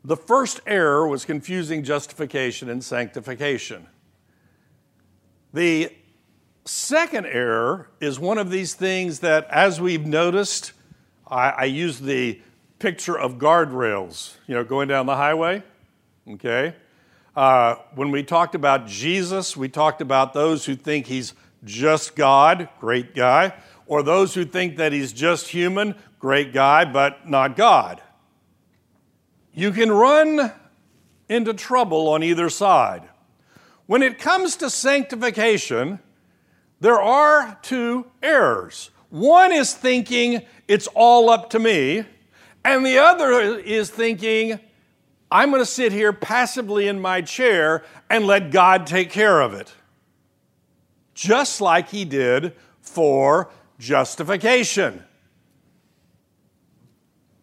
The 0.05 0.17
first 0.17 0.61
error 0.67 1.09
was 1.09 1.25
confusing 1.25 1.83
justification 1.83 2.69
and 2.69 2.85
sanctification. 2.85 3.87
The 5.55 5.91
second 6.67 7.25
error 7.25 7.89
is 7.99 8.21
one 8.21 8.37
of 8.37 8.51
these 8.51 8.75
things 8.75 9.21
that, 9.21 9.49
as 9.51 9.81
we've 9.81 10.05
noticed, 10.05 10.75
I, 11.27 11.49
I 11.49 11.65
use 11.65 11.99
the 11.99 12.43
picture 12.79 13.19
of 13.19 13.39
guardrails, 13.39 14.37
you 14.47 14.55
know, 14.55 14.65
going 14.65 14.89
down 14.89 15.07
the 15.07 15.17
highway. 15.17 15.63
Okay? 16.29 16.75
Uh, 17.37 17.75
when 17.95 18.11
we 18.11 18.23
talked 18.23 18.55
about 18.55 18.87
Jesus, 18.87 19.55
we 19.55 19.69
talked 19.69 20.01
about 20.01 20.33
those 20.33 20.65
who 20.65 20.75
think 20.75 21.07
he's 21.07 21.35
just 21.65 22.17
God, 22.17 22.71
great 22.81 23.15
guy, 23.15 23.53
or 23.87 24.03
those 24.03 24.33
who 24.33 24.47
think 24.47 24.79
that 24.79 24.95
he's 24.95 25.13
just 25.13 25.49
human, 25.49 25.95
great 26.19 26.55
guy, 26.55 26.87
but 26.87 27.29
not 27.29 27.55
God. 27.55 28.01
You 29.53 29.71
can 29.71 29.93
run 29.93 30.51
into 31.29 31.53
trouble 31.53 32.09
on 32.09 32.23
either 32.23 32.49
side. 32.49 33.03
When 33.85 34.03
it 34.03 34.19
comes 34.19 34.57
to 34.57 34.71
sanctification, 34.71 35.99
there 36.81 37.01
are 37.01 37.59
two 37.61 38.07
errors. 38.23 38.91
One 39.11 39.53
is 39.53 39.75
thinking 39.75 40.41
it's 40.69 40.87
all 40.95 41.29
up 41.29 41.51
to 41.51 41.59
me, 41.59 42.05
and 42.65 42.85
the 42.85 42.97
other 42.97 43.59
is 43.59 43.91
thinking 43.91 44.59
I'm 45.31 45.51
going 45.51 45.63
to 45.63 45.67
sit 45.67 45.93
here 45.93 46.13
passively 46.13 46.87
in 46.87 47.01
my 47.01 47.21
chair 47.21 47.85
and 48.09 48.27
let 48.27 48.51
God 48.51 48.87
take 48.87 49.11
care 49.11 49.41
of 49.41 49.55
it. 49.55 49.73
Just 51.15 51.61
like 51.61 51.89
He 51.89 52.05
did 52.05 52.55
for 52.81 53.51
justification. 53.79 55.03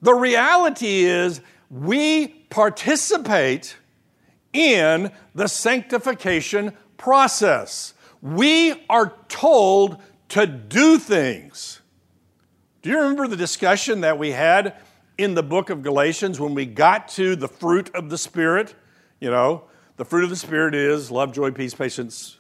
The 0.02 0.14
reality 0.14 1.04
is, 1.06 1.42
we 1.70 2.28
participate 2.28 3.78
in 4.54 5.12
the 5.34 5.48
sanctification 5.48 6.74
process. 6.98 7.94
We 8.22 8.86
are 8.90 9.14
told 9.28 9.98
to 10.30 10.46
do 10.46 10.98
things. 10.98 11.82
Do 12.82 12.90
you 12.90 12.98
remember 12.98 13.28
the 13.28 13.38
discussion 13.38 14.02
that 14.02 14.18
we 14.18 14.32
had 14.32 14.76
in 15.18 15.36
the 15.36 15.44
book 15.44 15.70
of 15.70 15.84
Galatians 15.84 16.40
when 16.40 16.54
we 16.54 16.66
got 16.66 17.08
to 17.10 17.36
the 17.36 17.48
fruit 17.48 17.94
of 17.94 18.10
the 18.10 18.18
Spirit. 18.18 18.76
You 19.20 19.32
know, 19.32 19.66
The 19.98 20.06
fruit 20.06 20.24
of 20.24 20.30
the 20.30 20.36
Spirit 20.36 20.74
is 20.74 21.12
love, 21.12 21.34
joy, 21.34 21.52
peace, 21.52 21.74
patience, 21.74 22.38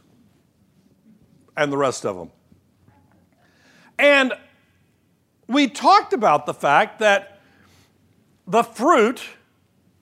and 1.55 1.71
the 1.71 1.77
rest 1.77 2.05
of 2.05 2.17
them. 2.17 2.31
And 3.99 4.33
we 5.47 5.67
talked 5.67 6.13
about 6.13 6.45
the 6.45 6.53
fact 6.53 6.99
that 6.99 7.39
the 8.47 8.63
fruit, 8.63 9.21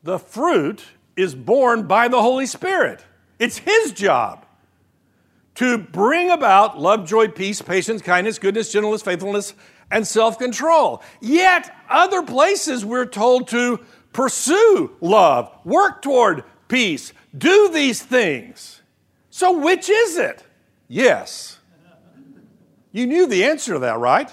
the 0.01 0.17
fruit 0.17 0.83
is 1.17 1.35
borne 1.35 1.87
by 1.87 2.07
the 2.07 2.21
Holy 2.21 2.45
Spirit. 2.45 3.03
It's 3.37 3.57
His 3.57 3.91
job 3.91 4.45
to 5.55 5.77
bring 5.77 6.31
about 6.31 6.79
love, 6.79 7.05
joy, 7.05 7.27
peace, 7.27 7.61
patience, 7.61 8.01
kindness, 8.01 8.39
goodness, 8.39 8.71
gentleness, 8.71 9.01
faithfulness, 9.01 9.53
and 9.91 10.07
self 10.07 10.39
control. 10.39 11.03
Yet, 11.19 11.73
other 11.89 12.23
places 12.23 12.83
we're 12.83 13.05
told 13.05 13.49
to 13.49 13.79
pursue 14.13 14.95
love, 15.01 15.53
work 15.63 16.01
toward 16.01 16.43
peace, 16.67 17.13
do 17.37 17.69
these 17.71 18.01
things. 18.01 18.81
So, 19.29 19.59
which 19.59 19.89
is 19.89 20.17
it? 20.17 20.43
Yes. 20.87 21.59
You 22.91 23.07
knew 23.07 23.27
the 23.27 23.45
answer 23.45 23.73
to 23.73 23.79
that, 23.79 23.99
right? 23.99 24.29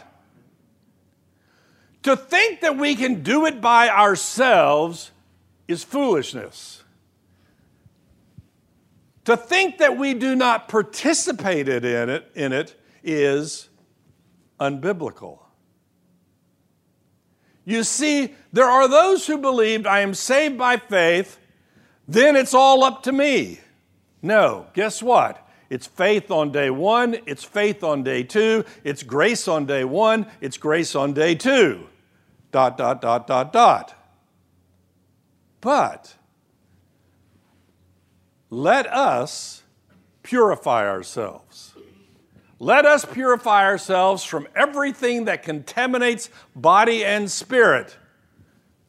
To 2.04 2.16
think 2.16 2.60
that 2.62 2.76
we 2.76 2.94
can 2.94 3.22
do 3.22 3.46
it 3.46 3.60
by 3.60 3.88
ourselves 3.88 5.12
is 5.68 5.84
foolishness. 5.84 6.82
To 9.26 9.36
think 9.36 9.78
that 9.78 9.98
we 9.98 10.14
do 10.14 10.34
not 10.34 10.68
participate 10.68 11.68
in 11.68 11.84
it, 11.84 12.30
in 12.34 12.52
it 12.52 12.80
is 13.04 13.68
unbiblical. 14.58 15.40
You 17.68 17.84
see, 17.84 18.32
there 18.50 18.64
are 18.64 18.88
those 18.88 19.26
who 19.26 19.36
believed 19.36 19.86
I 19.86 20.00
am 20.00 20.14
saved 20.14 20.56
by 20.56 20.78
faith, 20.78 21.38
then 22.08 22.34
it's 22.34 22.54
all 22.54 22.82
up 22.82 23.02
to 23.02 23.12
me. 23.12 23.60
No, 24.22 24.68
guess 24.72 25.02
what? 25.02 25.46
It's 25.68 25.86
faith 25.86 26.30
on 26.30 26.50
day 26.50 26.70
one, 26.70 27.18
it's 27.26 27.44
faith 27.44 27.84
on 27.84 28.02
day 28.02 28.22
two, 28.22 28.64
it's 28.84 29.02
grace 29.02 29.46
on 29.46 29.66
day 29.66 29.84
one, 29.84 30.26
it's 30.40 30.56
grace 30.56 30.94
on 30.94 31.12
day 31.12 31.34
two. 31.34 31.86
Dot, 32.52 32.78
dot, 32.78 33.02
dot, 33.02 33.26
dot, 33.26 33.52
dot. 33.52 33.94
But 35.60 36.16
let 38.48 38.86
us 38.86 39.62
purify 40.22 40.88
ourselves. 40.88 41.67
Let 42.60 42.86
us 42.86 43.04
purify 43.04 43.64
ourselves 43.64 44.24
from 44.24 44.48
everything 44.56 45.26
that 45.26 45.42
contaminates 45.42 46.28
body 46.56 47.04
and 47.04 47.30
spirit. 47.30 47.96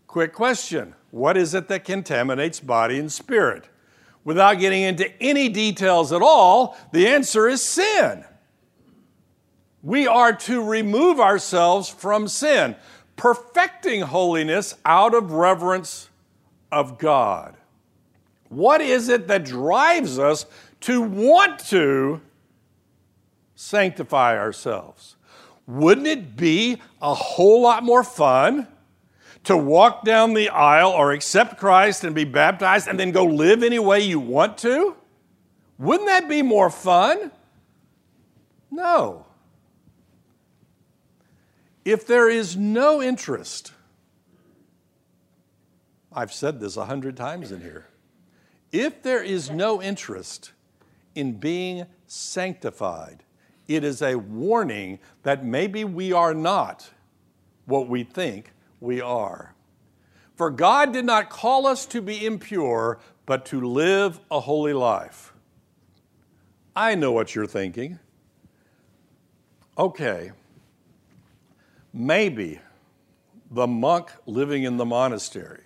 Quick 0.07 0.33
question 0.33 0.95
What 1.11 1.37
is 1.37 1.53
it 1.53 1.67
that 1.67 1.85
contaminates 1.85 2.59
body 2.59 2.99
and 2.99 3.11
spirit? 3.11 3.69
Without 4.23 4.59
getting 4.59 4.81
into 4.81 5.09
any 5.21 5.49
details 5.49 6.11
at 6.11 6.21
all, 6.21 6.77
the 6.91 7.07
answer 7.07 7.47
is 7.47 7.63
sin. 7.63 8.25
We 9.81 10.07
are 10.07 10.33
to 10.33 10.61
remove 10.61 11.19
ourselves 11.19 11.89
from 11.89 12.27
sin, 12.27 12.75
perfecting 13.15 14.01
holiness 14.01 14.75
out 14.83 15.13
of 15.13 15.31
reverence 15.31 16.09
of 16.71 16.97
God. 16.97 17.55
What 18.49 18.81
is 18.81 19.09
it 19.09 19.27
that 19.27 19.45
drives 19.45 20.19
us 20.19 20.45
to 20.81 21.01
want 21.01 21.59
to 21.67 22.19
sanctify 23.59 24.37
ourselves? 24.37 25.17
Wouldn't 25.67 26.07
it 26.07 26.37
be 26.37 26.81
a 27.01 27.13
whole 27.13 27.61
lot 27.61 27.83
more 27.83 28.05
fun 28.05 28.67
to 29.43 29.57
walk 29.57 30.05
down 30.05 30.33
the 30.33 30.47
aisle 30.47 30.91
or 30.91 31.11
accept 31.11 31.57
Christ 31.57 32.05
and 32.05 32.15
be 32.15 32.23
baptized 32.23 32.87
and 32.87 32.97
then 32.97 33.11
go 33.11 33.25
live 33.25 33.61
any 33.61 33.77
way 33.77 33.99
you 33.99 34.17
want 34.17 34.57
to? 34.59 34.95
Wouldn't 35.77 36.07
that 36.07 36.29
be 36.29 36.41
more 36.41 36.69
fun? 36.69 37.31
No. 38.71 39.25
If 41.83 42.07
there 42.07 42.29
is 42.29 42.55
no 42.55 43.01
interest, 43.01 43.73
I've 46.13 46.31
said 46.31 46.61
this 46.61 46.77
a 46.77 46.85
hundred 46.85 47.17
times 47.17 47.51
in 47.51 47.59
here. 47.59 47.87
If 48.71 49.03
there 49.03 49.21
is 49.21 49.51
no 49.51 49.81
interest 49.81 50.53
in 51.13 51.33
being 51.33 51.87
sanctified, 52.07 53.23
it 53.69 53.85
is 53.85 54.01
a 54.01 54.15
warning 54.15 54.99
that 55.23 55.45
maybe 55.45 55.85
we 55.85 56.11
are 56.11 56.33
not 56.33 56.89
what 57.65 57.87
we 57.87 58.03
think 58.03 58.51
we 58.81 58.99
are. 58.99 59.53
For 60.35 60.49
God 60.49 60.91
did 60.91 61.05
not 61.05 61.29
call 61.29 61.67
us 61.67 61.85
to 61.85 62.01
be 62.01 62.25
impure, 62.25 62.99
but 63.25 63.45
to 63.47 63.61
live 63.61 64.19
a 64.29 64.41
holy 64.41 64.73
life. 64.73 65.33
I 66.75 66.95
know 66.95 67.13
what 67.13 67.35
you're 67.35 67.45
thinking. 67.45 67.99
Okay, 69.77 70.31
maybe 71.93 72.59
the 73.51 73.67
monk 73.67 74.11
living 74.25 74.63
in 74.63 74.75
the 74.75 74.85
monastery 74.85 75.61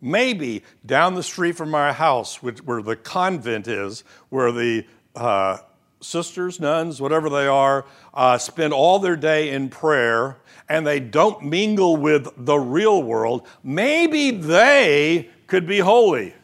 Maybe 0.00 0.62
down 0.84 1.14
the 1.14 1.22
street 1.22 1.56
from 1.56 1.74
our 1.74 1.92
house, 1.92 2.42
which, 2.42 2.58
where 2.58 2.82
the 2.82 2.96
convent 2.96 3.66
is, 3.66 4.04
where 4.28 4.52
the 4.52 4.86
uh, 5.14 5.58
sisters, 6.00 6.60
nuns, 6.60 7.00
whatever 7.00 7.28
they 7.30 7.46
are, 7.46 7.86
uh, 8.14 8.38
spend 8.38 8.72
all 8.72 8.98
their 8.98 9.16
day 9.16 9.50
in 9.50 9.68
prayer 9.68 10.38
and 10.68 10.86
they 10.86 11.00
don't 11.00 11.44
mingle 11.44 11.96
with 11.96 12.28
the 12.36 12.58
real 12.58 13.02
world, 13.02 13.46
maybe 13.62 14.30
they 14.30 15.30
could 15.46 15.66
be 15.66 15.78
holy. 15.78 16.34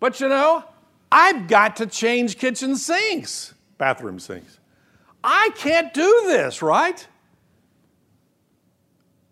But 0.00 0.20
you 0.20 0.28
know, 0.28 0.64
I've 1.10 1.48
got 1.48 1.76
to 1.76 1.86
change 1.86 2.38
kitchen 2.38 2.76
sinks, 2.76 3.54
bathroom 3.78 4.18
sinks. 4.18 4.58
I 5.22 5.50
can't 5.56 5.92
do 5.92 6.24
this, 6.26 6.62
right? 6.62 7.06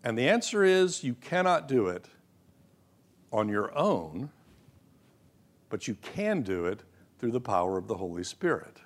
And 0.03 0.17
the 0.17 0.29
answer 0.29 0.63
is 0.63 1.03
you 1.03 1.15
cannot 1.15 1.67
do 1.67 1.87
it 1.87 2.05
on 3.31 3.49
your 3.49 3.75
own, 3.77 4.29
but 5.69 5.87
you 5.87 5.95
can 5.95 6.41
do 6.41 6.65
it 6.65 6.81
through 7.25 7.31
the 7.31 7.41
power 7.41 7.75
of 7.79 7.87
the 7.87 7.95
Holy 7.95 8.23
Spirit. 8.23 8.77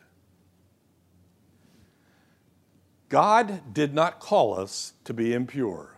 God 3.09 3.73
did 3.73 3.93
not 3.93 4.21
call 4.21 4.57
us 4.57 4.93
to 5.03 5.13
be 5.13 5.33
impure. 5.33 5.97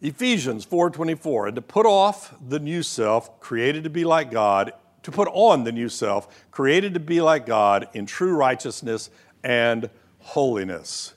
Ephesians 0.00 0.64
4:24 0.64 1.48
and 1.48 1.56
to 1.56 1.60
put 1.60 1.86
off 1.86 2.36
the 2.40 2.60
new 2.60 2.84
self 2.84 3.40
created 3.40 3.82
to 3.82 3.90
be 3.90 4.04
like 4.04 4.30
God 4.30 4.72
to 5.02 5.10
put 5.10 5.26
on 5.32 5.64
the 5.64 5.72
new 5.72 5.88
self 5.88 6.46
created 6.52 6.94
to 6.94 7.00
be 7.00 7.20
like 7.20 7.46
God 7.46 7.88
in 7.94 8.06
true 8.06 8.36
righteousness 8.36 9.10
and 9.42 9.90
holiness 10.20 11.14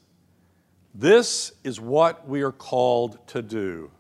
this 0.96 1.52
is 1.64 1.80
what 1.80 2.28
we 2.28 2.42
are 2.42 2.52
called 2.52 3.20
to 3.28 3.44
do. 3.44 3.92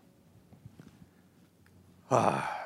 Ah. 2.09 2.58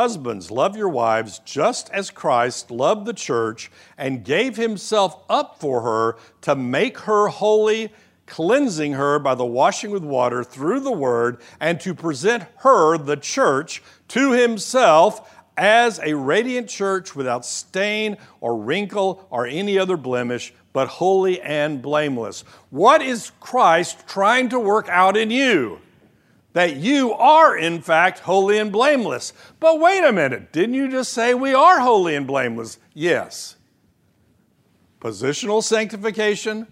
Husbands, 0.00 0.50
love 0.50 0.78
your 0.78 0.88
wives 0.88 1.40
just 1.40 1.90
as 1.90 2.10
Christ 2.10 2.70
loved 2.70 3.04
the 3.04 3.12
church 3.12 3.70
and 3.98 4.24
gave 4.24 4.56
himself 4.56 5.22
up 5.28 5.60
for 5.60 5.82
her 5.82 6.16
to 6.40 6.56
make 6.56 7.00
her 7.00 7.28
holy, 7.28 7.92
cleansing 8.24 8.94
her 8.94 9.18
by 9.18 9.34
the 9.34 9.44
washing 9.44 9.90
with 9.90 10.02
water 10.02 10.42
through 10.42 10.80
the 10.80 10.90
word, 10.90 11.42
and 11.60 11.78
to 11.82 11.94
present 11.94 12.44
her, 12.60 12.96
the 12.96 13.18
church, 13.18 13.82
to 14.08 14.32
himself 14.32 15.38
as 15.58 15.98
a 15.98 16.16
radiant 16.16 16.70
church 16.70 17.14
without 17.14 17.44
stain 17.44 18.16
or 18.40 18.56
wrinkle 18.56 19.26
or 19.28 19.46
any 19.46 19.78
other 19.78 19.98
blemish, 19.98 20.54
but 20.72 20.88
holy 20.88 21.42
and 21.42 21.82
blameless. 21.82 22.40
What 22.70 23.02
is 23.02 23.32
Christ 23.38 24.08
trying 24.08 24.48
to 24.48 24.58
work 24.58 24.88
out 24.88 25.18
in 25.18 25.30
you? 25.30 25.78
That 26.52 26.76
you 26.76 27.12
are, 27.12 27.56
in 27.56 27.80
fact, 27.80 28.20
holy 28.20 28.58
and 28.58 28.72
blameless. 28.72 29.32
But 29.60 29.78
wait 29.78 30.02
a 30.02 30.12
minute, 30.12 30.52
didn't 30.52 30.74
you 30.74 30.90
just 30.90 31.12
say 31.12 31.32
we 31.32 31.54
are 31.54 31.80
holy 31.80 32.16
and 32.16 32.26
blameless? 32.26 32.78
Yes. 32.92 33.56
Positional 35.00 35.62
sanctification, 35.62 36.66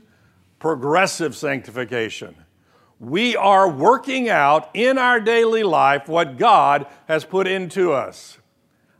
progressive 0.59 1.37
sanctification. 1.37 2.35
We 3.01 3.37
are 3.37 3.69
working 3.69 4.29
out 4.29 4.71
in 4.75 4.99
our 4.99 5.21
daily 5.21 5.62
life 5.62 6.09
what 6.09 6.37
God 6.37 6.87
has 7.07 7.25
put 7.25 7.47
into 7.47 7.93
us. 7.93 8.38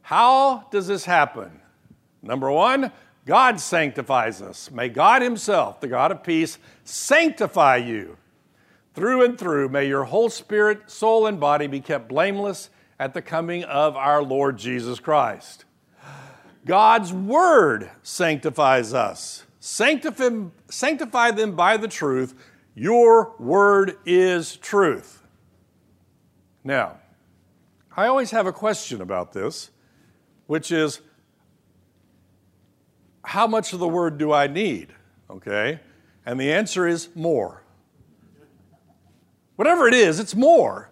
How 0.03 0.69
does 0.71 0.87
this 0.87 1.05
happen? 1.05 1.61
Number 2.23 2.51
one, 2.51 2.93
God 3.27 3.61
sanctifies 3.61 4.41
us. 4.41 4.71
May 4.71 4.89
God 4.89 5.21
Himself, 5.21 5.81
the 5.81 5.89
God 5.89 6.13
of 6.13 6.23
peace, 6.23 6.59
sanctify 6.85 7.77
you 7.77 8.17
through 8.99 9.25
and 9.25 9.39
through. 9.39 9.69
May 9.69 9.87
your 9.87 10.05
whole 10.05 10.29
spirit, 10.29 10.91
soul, 10.91 11.29
and 11.29 11.39
body 11.39 11.69
be 11.69 11.81
kept 11.81 12.09
blameless 12.09 12.69
at 12.99 13.15
the 13.15 13.23
coming 13.23 13.63
of 13.63 13.97
our 13.97 14.23
Lord 14.25 14.59
Jesus 14.59 14.99
Christ. 14.99 15.65
God's 16.67 17.13
Word 17.13 17.91
sanctifies 18.03 18.93
us. 18.93 19.45
Sanctify, 19.61 20.49
sanctify 20.69 21.31
them 21.31 21.55
by 21.55 21.77
the 21.77 21.87
truth. 21.87 22.35
Your 22.75 23.37
Word 23.39 23.97
is 24.05 24.57
truth. 24.57 25.23
Now, 26.65 26.99
I 27.97 28.09
always 28.09 28.33
have 28.33 28.49
a 28.49 28.53
question 28.53 29.01
about 29.01 29.33
this, 29.33 29.71
which 30.49 30.73
is 30.73 31.01
how 33.23 33.47
much 33.47 33.73
of 33.73 33.79
the 33.79 33.89
word 33.89 34.19
do 34.19 34.33
I 34.33 34.49
need? 34.49 34.93
Okay? 35.31 35.79
And 36.27 36.41
the 36.41 36.53
answer 36.53 36.87
is 36.87 37.09
more. 37.15 37.63
Whatever 39.59 39.89
it 39.89 39.95
is, 39.95 40.21
it's 40.21 40.37
more. 40.37 40.89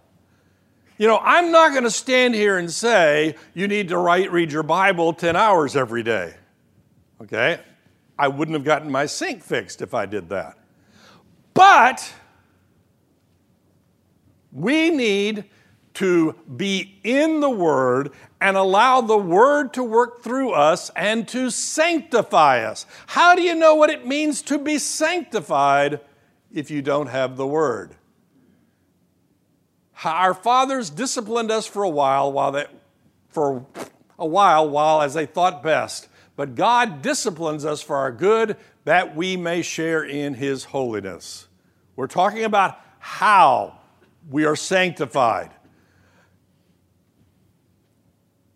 You 0.98 1.07
know, 1.07 1.20
I'm 1.22 1.52
not 1.52 1.70
going 1.70 1.85
to 1.85 1.90
stand 1.90 2.35
here 2.35 2.59
and 2.59 2.68
say 2.68 3.37
you 3.55 3.68
need 3.68 3.90
to 3.90 3.96
write, 3.96 4.33
read 4.33 4.50
your 4.50 4.64
Bible 4.64 5.12
10 5.12 5.37
hours 5.37 5.76
every 5.76 6.02
day. 6.02 6.35
Okay? 7.22 7.61
I 8.18 8.26
wouldn't 8.26 8.57
have 8.57 8.64
gotten 8.64 8.90
my 8.90 9.07
sink 9.07 9.44
fixed 9.44 9.83
if 9.83 9.94
I 9.94 10.05
did 10.05 10.31
that. 10.31 10.59
But 11.55 12.12
we 14.50 14.90
need 14.90 15.44
to 15.94 16.35
be 16.57 16.98
in 17.05 17.38
the 17.38 17.50
Word 17.50 18.11
and 18.40 18.57
allow 18.57 19.00
the 19.00 19.16
Word 19.16 19.74
to 19.74 19.85
work 19.85 20.24
through 20.24 20.50
us 20.50 20.90
and 20.96 21.29
to 21.29 21.50
sanctify 21.50 22.64
us. 22.64 22.85
How 23.07 23.37
do 23.37 23.42
you 23.42 23.55
know 23.55 23.76
what 23.76 23.90
it 23.90 24.05
means 24.05 24.42
to 24.42 24.59
be 24.59 24.79
sanctified 24.79 26.00
if 26.52 26.68
you 26.68 26.83
don't 26.83 27.07
have 27.07 27.37
the 27.37 27.46
Word? 27.46 27.94
Our 30.04 30.35
fathers 30.35 30.90
disciplined 30.90 31.50
us 31.50 31.66
for 31.66 31.82
a 31.82 31.88
while 31.88 32.32
while 32.32 32.52
they, 32.52 32.66
for 33.28 33.66
a 34.18 34.26
while 34.26 34.68
while 34.68 35.02
as 35.02 35.14
they 35.14 35.26
thought 35.26 35.62
best. 35.62 36.09
But 36.37 36.54
God 36.54 37.00
disciplines 37.00 37.64
us 37.64 37.80
for 37.80 37.96
our 37.96 38.12
good 38.12 38.56
that 38.85 39.16
we 39.16 39.37
may 39.37 39.62
share 39.62 40.04
in 40.04 40.35
his 40.35 40.64
holiness. 40.64 41.48
We're 41.96 42.06
talking 42.06 42.44
about 42.44 42.78
how 42.98 43.78
we 44.30 44.44
are 44.44 44.56
sanctified. 44.56 45.50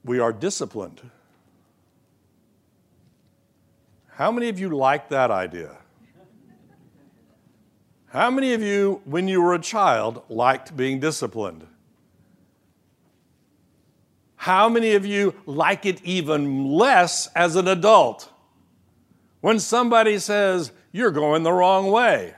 We 0.05 0.19
are 0.19 0.33
disciplined. 0.33 1.01
How 4.09 4.31
many 4.31 4.51
of 4.51 4.61
you 4.61 4.69
like 4.69 5.09
that 5.09 5.31
idea? 5.31 5.79
How 8.11 8.29
many 8.29 8.55
of 8.55 8.63
you, 8.63 9.03
when 9.05 9.29
you 9.29 9.41
were 9.41 9.55
a 9.55 9.61
child, 9.61 10.23
liked 10.29 10.77
being 10.77 10.99
disciplined? 10.99 11.65
How 14.35 14.69
many 14.69 14.95
of 14.95 15.07
you 15.07 15.35
like 15.47 15.87
it 15.87 16.03
even 16.03 16.73
less 16.73 17.29
as 17.37 17.55
an 17.55 17.69
adult? 17.69 18.29
When 19.41 19.61
somebody 19.61 20.19
says, 20.19 20.73
You're 20.91 21.13
going 21.13 21.45
the 21.45 21.53
wrong 21.53 21.93
way. 21.93 22.35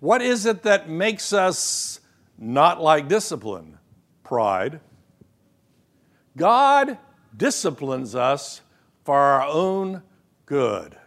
What 0.00 0.20
is 0.20 0.44
it 0.44 0.62
that 0.64 0.86
makes 0.86 1.32
us 1.32 2.00
not 2.36 2.82
like 2.82 3.08
discipline? 3.08 3.78
Pride. 4.22 4.80
God 6.36 6.98
disciplines 7.34 8.14
us 8.14 8.60
for 9.04 9.16
our 9.16 9.46
own 9.46 10.02
good. 10.44 10.98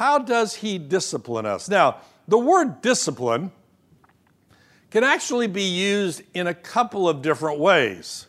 How 0.00 0.18
does 0.18 0.54
He 0.54 0.78
discipline 0.78 1.44
us? 1.44 1.68
Now, 1.68 1.98
the 2.26 2.38
word 2.38 2.80
discipline 2.80 3.52
can 4.90 5.04
actually 5.04 5.46
be 5.46 5.64
used 5.64 6.22
in 6.32 6.46
a 6.46 6.54
couple 6.54 7.06
of 7.06 7.20
different 7.20 7.60
ways. 7.60 8.26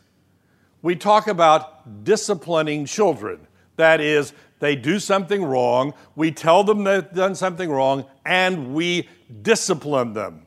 We 0.82 0.96
talk 0.96 1.28
about 1.28 2.04
disciplining 2.04 2.84
children. 2.84 3.46
That 3.76 4.02
is, 4.02 4.34
they 4.58 4.76
do 4.76 4.98
something 4.98 5.42
wrong, 5.42 5.94
we 6.14 6.30
tell 6.30 6.62
them 6.62 6.84
they've 6.84 7.10
done 7.10 7.34
something 7.34 7.70
wrong, 7.70 8.04
and 8.26 8.74
we 8.74 9.08
discipline 9.40 10.12
them. 10.12 10.42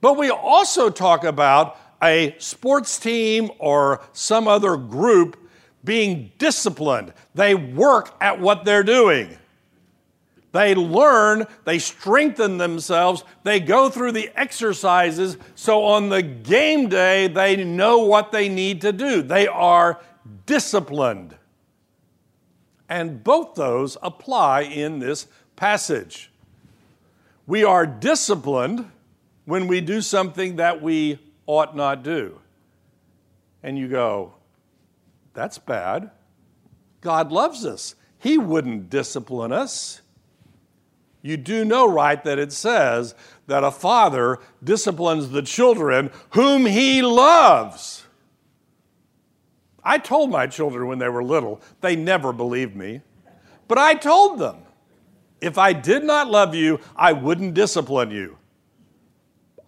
But 0.00 0.16
we 0.16 0.30
also 0.30 0.88
talk 0.88 1.24
about 1.24 1.76
a 2.00 2.36
sports 2.38 3.00
team 3.00 3.50
or 3.58 4.04
some 4.12 4.46
other 4.46 4.76
group 4.76 5.36
being 5.82 6.30
disciplined. 6.38 7.12
They 7.34 7.56
work 7.56 8.14
at 8.20 8.38
what 8.38 8.64
they're 8.64 8.84
doing. 8.84 9.36
They 10.54 10.76
learn, 10.76 11.48
they 11.64 11.80
strengthen 11.80 12.58
themselves, 12.58 13.24
they 13.42 13.58
go 13.58 13.90
through 13.90 14.12
the 14.12 14.30
exercises, 14.38 15.36
so 15.56 15.82
on 15.82 16.10
the 16.10 16.22
game 16.22 16.88
day, 16.88 17.26
they 17.26 17.64
know 17.64 17.98
what 17.98 18.30
they 18.30 18.48
need 18.48 18.80
to 18.82 18.92
do. 18.92 19.20
They 19.20 19.48
are 19.48 20.00
disciplined. 20.46 21.34
And 22.88 23.24
both 23.24 23.56
those 23.56 23.96
apply 24.00 24.60
in 24.60 25.00
this 25.00 25.26
passage. 25.56 26.30
We 27.48 27.64
are 27.64 27.84
disciplined 27.84 28.88
when 29.46 29.66
we 29.66 29.80
do 29.80 30.00
something 30.00 30.54
that 30.54 30.80
we 30.80 31.18
ought 31.46 31.74
not 31.74 32.04
do. 32.04 32.38
And 33.64 33.76
you 33.76 33.88
go, 33.88 34.34
that's 35.32 35.58
bad. 35.58 36.12
God 37.00 37.32
loves 37.32 37.66
us. 37.66 37.96
He 38.20 38.38
wouldn't 38.38 38.88
discipline 38.88 39.50
us. 39.50 40.00
You 41.24 41.38
do 41.38 41.64
know, 41.64 41.90
right, 41.90 42.22
that 42.24 42.38
it 42.38 42.52
says 42.52 43.14
that 43.46 43.64
a 43.64 43.70
father 43.70 44.40
disciplines 44.62 45.30
the 45.30 45.40
children 45.40 46.10
whom 46.32 46.66
he 46.66 47.00
loves. 47.00 48.04
I 49.82 49.96
told 49.96 50.30
my 50.30 50.46
children 50.46 50.86
when 50.86 50.98
they 50.98 51.08
were 51.08 51.24
little, 51.24 51.62
they 51.80 51.96
never 51.96 52.34
believed 52.34 52.76
me. 52.76 53.00
But 53.68 53.78
I 53.78 53.94
told 53.94 54.38
them, 54.38 54.58
if 55.40 55.56
I 55.56 55.72
did 55.72 56.04
not 56.04 56.30
love 56.30 56.54
you, 56.54 56.78
I 56.94 57.14
wouldn't 57.14 57.54
discipline 57.54 58.10
you. 58.10 58.36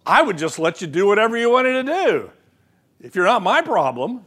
I 0.05 0.21
would 0.21 0.37
just 0.37 0.59
let 0.59 0.79
you 0.79 0.85
do 0.85 1.07
whatever 1.07 1.37
you 1.37 1.49
wanted 1.49 1.83
to 1.87 2.03
do. 2.05 2.31
If 3.01 3.15
you're 3.15 3.25
not 3.25 3.41
my 3.41 3.63
problem, 3.63 4.23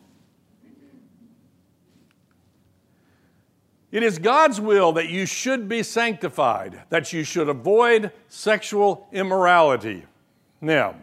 It 3.92 4.02
is 4.02 4.18
God's 4.18 4.60
will 4.60 4.92
that 4.92 5.08
you 5.08 5.26
should 5.26 5.68
be 5.68 5.82
sanctified, 5.82 6.82
that 6.90 7.12
you 7.12 7.24
should 7.24 7.48
avoid 7.48 8.12
sexual 8.28 9.08
immorality. 9.12 10.04
Now, 10.60 10.94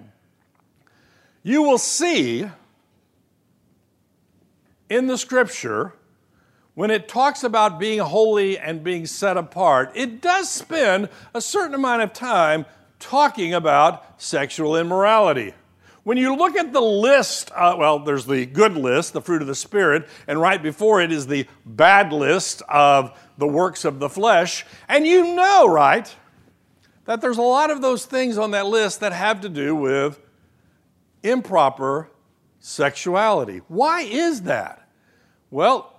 you 1.44 1.64
will 1.64 1.78
see 1.78 2.50
in 4.90 5.08
the 5.08 5.18
scripture, 5.18 5.94
when 6.76 6.92
it 6.92 7.08
talks 7.08 7.44
about 7.44 7.80
being 7.80 8.00
holy 8.00 8.58
and 8.58 8.84
being 8.84 9.06
set 9.06 9.36
apart, 9.36 9.92
it 9.96 10.22
does 10.22 10.50
spend 10.50 11.10
a 11.34 11.42
certain 11.42 11.74
amount 11.74 12.04
of 12.04 12.14
time 12.14 12.66
talking 13.00 13.54
about 13.54 14.22
sexual 14.22 14.78
immorality. 14.78 15.54
When 16.08 16.18
you 16.18 16.38
look 16.38 16.56
at 16.56 16.72
the 16.72 16.80
list, 16.80 17.52
uh, 17.54 17.76
well, 17.78 18.00
there's 18.00 18.26
the 18.26 18.46
good 18.46 18.78
list, 18.78 19.12
the 19.12 19.22
fruit 19.22 19.42
of 19.42 19.48
the 19.50 19.54
Spirit, 19.54 20.08
and 20.26 20.40
right 20.40 20.64
before 20.64 21.02
it 21.02 21.12
is 21.12 21.28
the 21.28 21.46
bad 21.66 22.14
list 22.14 22.62
of 22.70 23.12
the 23.38 23.46
works 23.46 23.84
of 23.84 24.00
the 24.00 24.08
flesh. 24.08 24.66
And 24.88 25.06
you 25.06 25.36
know, 25.36 25.68
right, 25.68 26.16
that 27.04 27.20
there's 27.20 27.38
a 27.38 27.42
lot 27.42 27.72
of 27.72 27.82
those 27.82 28.06
things 28.06 28.38
on 28.38 28.52
that 28.52 28.68
list 28.68 29.02
that 29.02 29.12
have 29.12 29.42
to 29.42 29.50
do 29.50 29.76
with 29.76 30.18
improper 31.24 32.10
sexuality. 32.62 33.60
Why 33.68 34.04
is 34.04 34.44
that? 34.44 34.88
Well, 35.52 35.94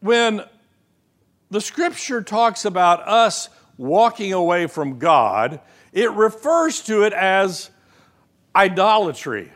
when 0.00 0.42
the 1.48 1.62
scripture 1.62 2.20
talks 2.20 2.66
about 2.66 3.08
us 3.08 3.48
walking 3.78 4.34
away 4.34 4.66
from 4.66 4.98
God, 4.98 5.60
it 5.94 6.10
refers 6.10 6.82
to 6.82 7.04
it 7.04 7.14
as 7.14 7.70
idolatry. 8.54 9.52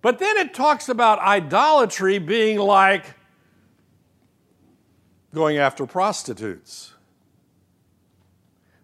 But 0.00 0.18
then 0.18 0.36
it 0.36 0.54
talks 0.54 0.88
about 0.88 1.18
idolatry 1.18 2.18
being 2.18 2.58
like 2.58 3.14
going 5.34 5.58
after 5.58 5.86
prostitutes. 5.86 6.94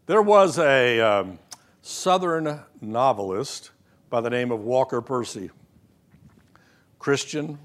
There 0.07 0.23
was 0.23 0.59
a 0.59 1.01
um, 1.01 1.39
Southern 1.83 2.61
novelist 2.81 3.71
by 4.11 4.21
the 4.21 4.31
name 4.31 4.51
of 4.51 4.61
Walker 4.61 5.01
Percy. 5.01 5.51
Christian, 6.99 7.59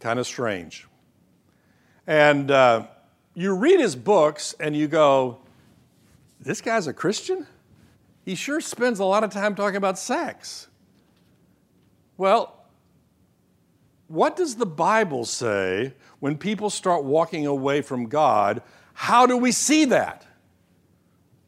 kind 0.00 0.18
of 0.18 0.26
strange. 0.26 0.86
And 2.06 2.50
uh, 2.50 2.86
you 3.34 3.54
read 3.54 3.80
his 3.80 3.96
books 3.96 4.54
and 4.58 4.76
you 4.76 4.88
go, 4.88 5.38
this 6.40 6.60
guy's 6.60 6.86
a 6.86 6.92
Christian? 6.92 7.46
He 8.24 8.34
sure 8.34 8.60
spends 8.60 8.98
a 8.98 9.04
lot 9.04 9.24
of 9.24 9.30
time 9.30 9.54
talking 9.54 9.76
about 9.76 9.98
sex. 9.98 10.68
Well, 12.16 12.56
what 14.06 14.36
does 14.36 14.56
the 14.56 14.66
Bible 14.66 15.24
say 15.24 15.94
when 16.20 16.36
people 16.36 16.70
start 16.70 17.04
walking 17.04 17.46
away 17.46 17.82
from 17.82 18.06
God? 18.06 18.62
How 18.94 19.26
do 19.26 19.36
we 19.36 19.52
see 19.52 19.86
that? 19.86 20.26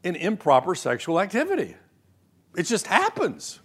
In 0.03 0.15
improper 0.15 0.75
sexual 0.75 1.19
activity. 1.19 1.75
It 2.57 2.63
just 2.63 2.87
happens. 2.87 3.59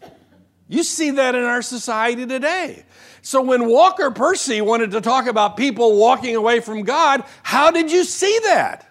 You 0.69 0.85
see 0.85 1.11
that 1.13 1.35
in 1.35 1.43
our 1.43 1.63
society 1.63 2.27
today. 2.27 2.85
So 3.23 3.43
when 3.43 3.69
Walker 3.69 4.11
Percy 4.11 4.61
wanted 4.61 4.93
to 4.93 5.01
talk 5.01 5.27
about 5.27 5.57
people 5.57 5.97
walking 5.99 6.37
away 6.37 6.61
from 6.61 6.85
God, 6.85 7.25
how 7.43 7.71
did 7.71 7.91
you 7.91 8.05
see 8.05 8.39
that? 8.45 8.87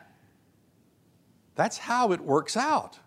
That's 1.56 1.78
how 1.78 2.12
it 2.12 2.22
works 2.22 2.58
out. 2.58 3.00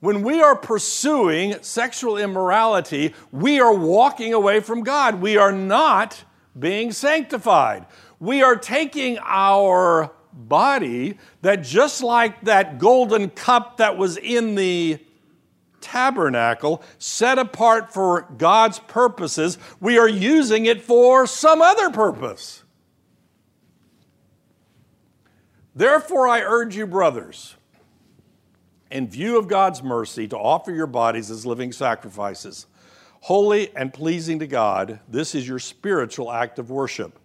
When 0.00 0.22
we 0.22 0.40
are 0.40 0.54
pursuing 0.54 1.56
sexual 1.60 2.16
immorality, 2.16 3.14
we 3.32 3.60
are 3.60 3.74
walking 3.74 4.32
away 4.32 4.60
from 4.60 4.82
God. 4.82 5.20
We 5.20 5.36
are 5.36 5.52
not 5.52 6.24
being 6.56 6.92
sanctified. 6.92 7.86
We 8.20 8.42
are 8.42 8.56
taking 8.56 9.18
our 9.22 10.12
body 10.32 11.18
that 11.42 11.62
just 11.62 12.02
like 12.02 12.42
that 12.42 12.78
golden 12.78 13.30
cup 13.30 13.78
that 13.78 13.96
was 13.96 14.16
in 14.16 14.54
the 14.54 14.98
tabernacle, 15.80 16.82
set 16.98 17.38
apart 17.38 17.92
for 17.92 18.22
God's 18.36 18.78
purposes, 18.80 19.58
we 19.80 19.98
are 19.98 20.08
using 20.08 20.66
it 20.66 20.82
for 20.82 21.26
some 21.26 21.62
other 21.62 21.90
purpose. 21.90 22.62
Therefore, 25.74 26.26
I 26.26 26.40
urge 26.40 26.76
you, 26.76 26.86
brothers, 26.86 27.56
in 28.90 29.08
view 29.08 29.38
of 29.38 29.48
God's 29.48 29.82
mercy, 29.82 30.28
to 30.28 30.38
offer 30.38 30.72
your 30.72 30.86
bodies 30.86 31.30
as 31.30 31.44
living 31.44 31.72
sacrifices, 31.72 32.66
holy 33.20 33.74
and 33.76 33.92
pleasing 33.92 34.38
to 34.38 34.46
God. 34.46 35.00
This 35.08 35.34
is 35.34 35.46
your 35.46 35.58
spiritual 35.58 36.32
act 36.32 36.58
of 36.58 36.70
worship. 36.70 37.18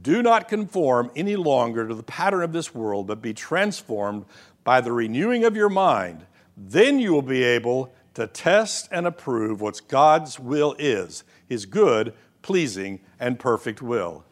Do 0.00 0.22
not 0.22 0.48
conform 0.48 1.10
any 1.16 1.36
longer 1.36 1.88
to 1.88 1.94
the 1.94 2.02
pattern 2.02 2.42
of 2.42 2.52
this 2.52 2.74
world, 2.74 3.06
but 3.06 3.22
be 3.22 3.34
transformed 3.34 4.26
by 4.64 4.80
the 4.80 4.92
renewing 4.92 5.44
of 5.44 5.56
your 5.56 5.68
mind. 5.68 6.26
Then 6.56 6.98
you 6.98 7.12
will 7.12 7.22
be 7.22 7.42
able 7.42 7.92
to 8.14 8.26
test 8.26 8.88
and 8.90 9.06
approve 9.06 9.60
what 9.60 9.80
God's 9.88 10.38
will 10.38 10.74
is, 10.78 11.24
his 11.46 11.66
good, 11.66 12.12
pleasing, 12.42 13.00
and 13.18 13.38
perfect 13.38 13.80
will. 13.80 14.24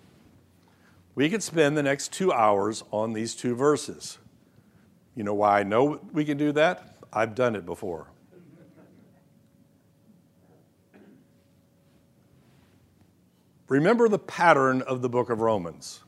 We 1.15 1.31
could 1.31 1.43
spend 1.43 1.77
the 1.77 1.83
next 1.83 2.13
two 2.13 2.33
hours 2.33 2.85
on 2.91 3.13
these 3.13 3.35
two 3.35 3.55
verses. 3.55 4.19
You 5.17 5.25
know 5.25 5.35
why 5.35 5.61
I 5.61 5.63
know 5.65 5.99
we 6.13 6.25
can 6.25 6.37
do 6.37 6.53
that? 6.53 6.99
I've 7.13 7.35
done 7.35 7.57
it 7.57 7.67
before. 7.67 8.07
Remember 13.69 14.09
the 14.09 14.19
pattern 14.19 14.83
of 14.83 15.03
the 15.03 15.09
book 15.09 15.31
of 15.31 15.41
Romans. 15.41 16.01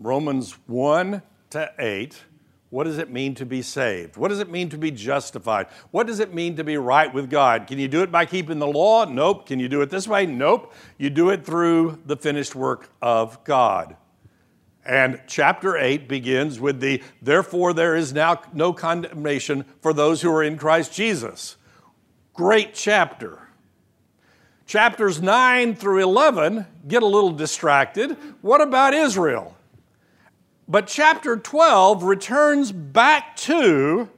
Romans 0.00 0.56
1 0.66 1.22
to 1.50 1.72
8. 1.78 2.24
What 2.70 2.84
does 2.84 2.98
it 2.98 3.10
mean 3.10 3.34
to 3.36 3.46
be 3.46 3.62
saved? 3.62 4.16
What 4.16 4.28
does 4.28 4.40
it 4.40 4.50
mean 4.50 4.70
to 4.70 4.78
be 4.78 4.90
justified? 4.90 5.68
What 5.92 6.06
does 6.06 6.18
it 6.18 6.34
mean 6.34 6.56
to 6.56 6.64
be 6.64 6.76
right 6.76 7.12
with 7.12 7.30
God? 7.30 7.66
Can 7.68 7.78
you 7.78 7.86
do 7.86 8.02
it 8.02 8.10
by 8.10 8.26
keeping 8.26 8.58
the 8.58 8.66
law? 8.66 9.04
Nope. 9.04 9.46
Can 9.46 9.60
you 9.60 9.68
do 9.68 9.82
it 9.82 9.90
this 9.90 10.08
way? 10.08 10.26
Nope. 10.26 10.74
You 10.98 11.10
do 11.10 11.30
it 11.30 11.44
through 11.44 12.00
the 12.04 12.16
finished 12.16 12.56
work 12.56 12.90
of 13.00 13.44
God. 13.44 13.96
And 14.86 15.20
chapter 15.26 15.76
8 15.76 16.08
begins 16.08 16.60
with 16.60 16.78
the 16.80 17.02
therefore 17.20 17.72
there 17.72 17.96
is 17.96 18.12
now 18.12 18.40
no 18.52 18.72
condemnation 18.72 19.64
for 19.80 19.92
those 19.92 20.22
who 20.22 20.30
are 20.30 20.44
in 20.44 20.56
Christ 20.56 20.92
Jesus. 20.92 21.56
Great 22.32 22.72
chapter. 22.72 23.48
Chapters 24.64 25.20
9 25.20 25.74
through 25.74 26.02
11 26.02 26.66
get 26.86 27.02
a 27.02 27.06
little 27.06 27.32
distracted. 27.32 28.16
What 28.42 28.60
about 28.60 28.94
Israel? 28.94 29.56
But 30.68 30.86
chapter 30.86 31.36
12 31.36 32.04
returns 32.04 32.70
back 32.70 33.36
to 33.38 34.08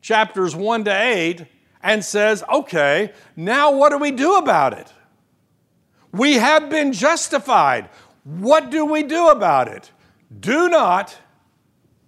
chapters 0.00 0.56
1 0.56 0.84
to 0.84 0.90
8 0.90 1.46
and 1.82 2.04
says, 2.04 2.42
okay, 2.52 3.12
now 3.36 3.72
what 3.72 3.90
do 3.90 3.98
we 3.98 4.10
do 4.10 4.36
about 4.36 4.72
it? 4.72 4.92
We 6.12 6.34
have 6.34 6.68
been 6.68 6.92
justified. 6.92 7.88
What 8.24 8.70
do 8.70 8.84
we 8.84 9.02
do 9.02 9.28
about 9.28 9.68
it? 9.68 9.90
Do 10.40 10.68
not 10.68 11.16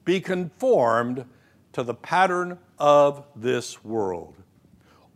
be 0.04 0.20
conformed 0.20 1.24
to 1.72 1.82
the 1.82 1.94
pattern 1.94 2.58
of 2.78 3.24
this 3.34 3.84
world. 3.84 4.36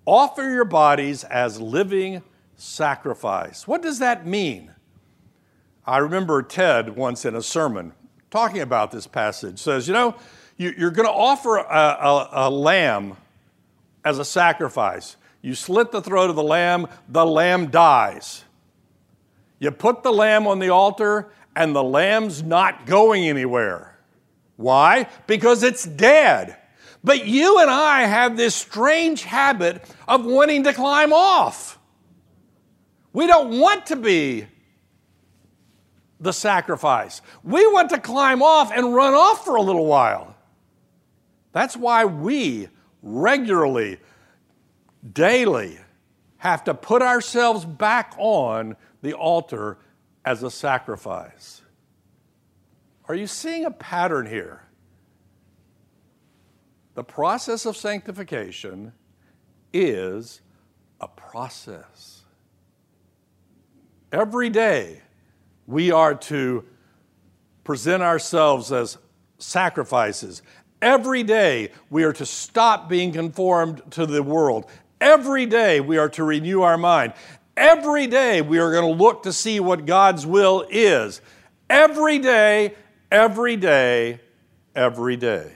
Offer 0.04 0.50
your 0.50 0.64
bodies 0.64 1.24
as 1.24 1.60
living 1.60 2.22
sacrifice. 2.56 3.68
What 3.68 3.82
does 3.82 3.98
that 4.00 4.26
mean? 4.26 4.72
I 5.86 5.98
remember 5.98 6.42
Ted 6.42 6.96
once 6.96 7.24
in 7.24 7.34
a 7.34 7.42
sermon 7.42 7.92
talking 8.30 8.60
about 8.60 8.90
this 8.90 9.06
passage 9.06 9.58
says, 9.58 9.86
you 9.86 9.94
know, 9.94 10.14
you're 10.56 10.90
going 10.90 11.06
to 11.06 11.12
offer 11.12 11.56
a, 11.56 11.62
a, 11.62 12.28
a 12.32 12.50
lamb 12.50 13.16
as 14.04 14.18
a 14.18 14.24
sacrifice. 14.24 15.16
You 15.40 15.54
slit 15.54 15.92
the 15.92 16.02
throat 16.02 16.30
of 16.30 16.36
the 16.36 16.42
lamb, 16.42 16.88
the 17.08 17.24
lamb 17.24 17.70
dies. 17.70 18.44
You 19.58 19.70
put 19.70 20.02
the 20.02 20.12
lamb 20.12 20.46
on 20.46 20.58
the 20.58 20.70
altar, 20.70 21.32
and 21.56 21.74
the 21.74 21.82
lamb's 21.82 22.42
not 22.42 22.86
going 22.86 23.28
anywhere. 23.28 23.98
Why? 24.56 25.08
Because 25.26 25.62
it's 25.62 25.84
dead. 25.84 26.56
But 27.02 27.26
you 27.26 27.60
and 27.60 27.70
I 27.70 28.02
have 28.02 28.36
this 28.36 28.54
strange 28.54 29.22
habit 29.22 29.82
of 30.06 30.24
wanting 30.24 30.64
to 30.64 30.72
climb 30.72 31.12
off. 31.12 31.78
We 33.12 33.26
don't 33.26 33.58
want 33.58 33.86
to 33.86 33.96
be 33.96 34.46
the 36.20 36.32
sacrifice. 36.32 37.22
We 37.44 37.66
want 37.66 37.90
to 37.90 37.98
climb 37.98 38.42
off 38.42 38.72
and 38.72 38.94
run 38.94 39.14
off 39.14 39.44
for 39.44 39.56
a 39.56 39.62
little 39.62 39.86
while. 39.86 40.36
That's 41.52 41.76
why 41.76 42.04
we 42.04 42.68
regularly, 43.02 43.98
daily, 45.12 45.78
have 46.38 46.64
to 46.64 46.74
put 46.74 47.02
ourselves 47.02 47.64
back 47.64 48.14
on 48.18 48.76
the 49.02 49.12
altar 49.12 49.78
as 50.24 50.42
a 50.42 50.50
sacrifice. 50.50 51.62
Are 53.08 53.14
you 53.14 53.26
seeing 53.26 53.64
a 53.64 53.70
pattern 53.70 54.26
here? 54.26 54.62
The 56.94 57.04
process 57.04 57.64
of 57.64 57.76
sanctification 57.76 58.92
is 59.72 60.40
a 61.00 61.08
process. 61.08 62.22
Every 64.12 64.50
day, 64.50 65.02
we 65.66 65.92
are 65.92 66.14
to 66.14 66.64
present 67.62 68.02
ourselves 68.02 68.72
as 68.72 68.98
sacrifices. 69.38 70.42
Every 70.80 71.22
day, 71.22 71.70
we 71.90 72.04
are 72.04 72.12
to 72.14 72.26
stop 72.26 72.88
being 72.88 73.12
conformed 73.12 73.82
to 73.92 74.06
the 74.06 74.22
world. 74.22 74.66
Every 75.00 75.46
day, 75.46 75.80
we 75.80 75.98
are 75.98 76.08
to 76.10 76.24
renew 76.24 76.62
our 76.62 76.78
mind. 76.78 77.12
Every 77.58 78.06
day, 78.06 78.40
we 78.40 78.60
are 78.60 78.70
going 78.70 78.86
to 78.86 79.02
look 79.02 79.24
to 79.24 79.32
see 79.32 79.58
what 79.58 79.84
God's 79.84 80.24
will 80.24 80.64
is. 80.70 81.20
Every 81.68 82.20
day, 82.20 82.76
every 83.10 83.56
day, 83.56 84.20
every 84.76 85.16
day. 85.16 85.50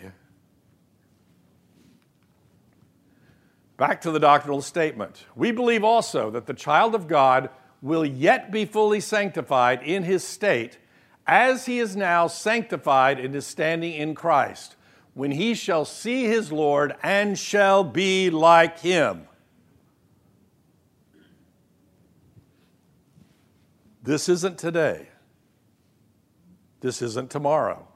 Back 3.76 4.00
to 4.00 4.10
the 4.10 4.18
doctrinal 4.18 4.62
statement. 4.62 5.26
We 5.36 5.52
believe 5.52 5.84
also 5.84 6.28
that 6.32 6.46
the 6.46 6.54
child 6.54 6.96
of 6.96 7.06
God 7.06 7.50
will 7.80 8.04
yet 8.04 8.50
be 8.50 8.64
fully 8.64 8.98
sanctified 8.98 9.80
in 9.84 10.02
his 10.02 10.24
state, 10.24 10.78
as 11.24 11.66
he 11.66 11.78
is 11.78 11.94
now 11.94 12.26
sanctified 12.26 13.20
in 13.20 13.32
his 13.32 13.46
standing 13.46 13.92
in 13.92 14.16
Christ, 14.16 14.74
when 15.14 15.30
he 15.30 15.54
shall 15.54 15.84
see 15.84 16.24
his 16.24 16.50
Lord 16.50 16.96
and 17.00 17.38
shall 17.38 17.84
be 17.84 18.28
like 18.28 18.80
him. 18.80 19.28
This 24.02 24.28
isn't 24.28 24.58
today. 24.58 25.08
This 26.80 27.00
isn't 27.02 27.30
tomorrow. 27.30 27.86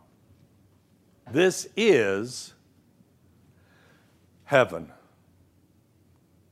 This 1.31 1.69
is 1.77 2.55
heaven. 4.45 4.93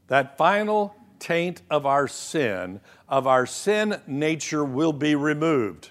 That 0.09 0.37
final 0.37 0.97
taint 1.21 1.63
of 1.71 1.87
our 1.87 2.09
sin, 2.09 2.81
of 3.09 3.27
our 3.27 3.47
sin 3.47 4.01
nature, 4.07 4.65
will 4.65 4.93
be 4.93 5.15
removed. 5.15 5.91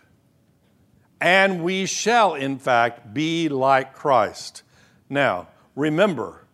And 1.21 1.63
we 1.63 1.85
shall, 1.85 2.35
in 2.35 2.59
fact, 2.59 3.13
be 3.13 3.47
like 3.47 3.93
Christ. 3.93 4.63
Now, 5.09 5.47
remember, 5.75 6.45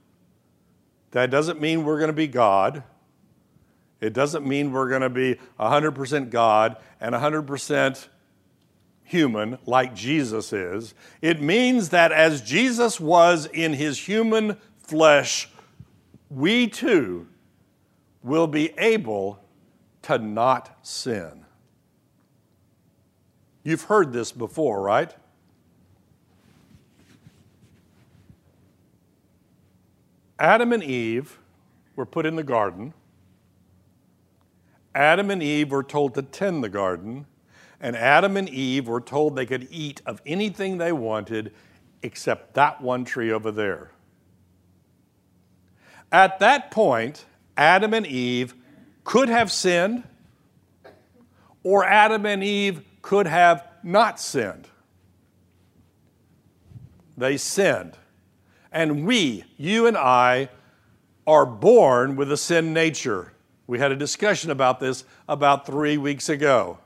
that 1.12 1.32
doesn't 1.32 1.60
mean 1.60 1.84
we're 1.84 1.98
going 1.98 2.10
to 2.10 2.14
be 2.14 2.28
God. 2.28 2.84
It 4.02 4.14
doesn't 4.14 4.48
mean 4.48 4.72
we're 4.72 4.90
going 4.90 5.02
to 5.02 5.10
be 5.10 5.38
100% 5.60 6.30
God 6.30 6.78
and 7.02 7.14
100% 7.14 8.08
human 9.04 9.58
like 9.66 9.96
Jesus 9.96 10.54
is. 10.54 10.94
It 11.22 11.42
means 11.42 11.90
that 11.90 12.12
as 12.12 12.42
Jesus 12.42 13.00
was 13.00 13.48
in 13.48 13.74
his 13.74 13.98
human 13.98 14.58
flesh, 14.78 15.50
we 16.30 16.68
too 16.68 17.28
will 18.24 18.48
be 18.48 18.72
able 18.78 19.40
to 20.04 20.18
not 20.18 20.78
sin. 20.86 21.46
You've 23.64 23.84
heard 23.84 24.14
this 24.14 24.32
before, 24.32 24.82
right? 24.82 25.14
Adam 30.40 30.72
and 30.72 30.84
Eve 30.84 31.38
were 31.96 32.06
put 32.06 32.26
in 32.26 32.36
the 32.36 32.44
garden. 32.44 32.94
Adam 34.96 35.30
and 35.30 35.44
Eve 35.44 35.72
were 35.72 35.84
told 35.84 36.16
to 36.16 36.22
tend 36.22 36.64
the 36.64 36.70
garden, 36.70 37.26
and 37.80 37.96
Adam 37.96 38.36
and 38.38 38.50
Eve 38.50 38.88
were 38.88 39.02
told 39.02 39.36
they 39.36 39.46
could 39.46 39.68
eat 39.72 40.02
of 40.06 40.22
anything 40.26 40.78
they 40.78 40.92
wanted 40.92 41.54
except 42.02 42.54
that 42.56 42.82
one 42.82 43.06
tree 43.06 43.32
over 43.32 43.52
there. 43.52 43.92
At 46.12 46.40
that 46.40 46.72
point, 46.72 47.26
Adam 47.56 47.94
and 47.94 48.08
Eve 48.08 48.56
could 49.04 49.30
have 49.30 49.52
sinned, 49.52 50.04
or 51.64 51.86
Adam 51.86 52.26
and 52.26 52.44
Eve 52.44 52.82
could 53.02 53.28
have 53.28 53.68
not 53.84 54.20
sinned. 54.20 54.68
They 57.18 57.38
sinned. 57.38 57.98
And 58.72 59.06
we, 59.06 59.44
you 59.58 59.88
and 59.88 59.98
I, 59.98 60.50
are 61.28 61.46
born 61.46 62.16
with 62.16 62.32
a 62.32 62.38
sin 62.38 62.74
nature. 62.74 63.34
We 63.70 63.78
had 63.78 63.92
a 63.92 63.96
discussion 63.96 64.50
about 64.50 64.80
this 64.80 65.04
about 65.28 65.68
three 65.68 65.96
weeks 65.96 66.28
ago. 66.28 66.80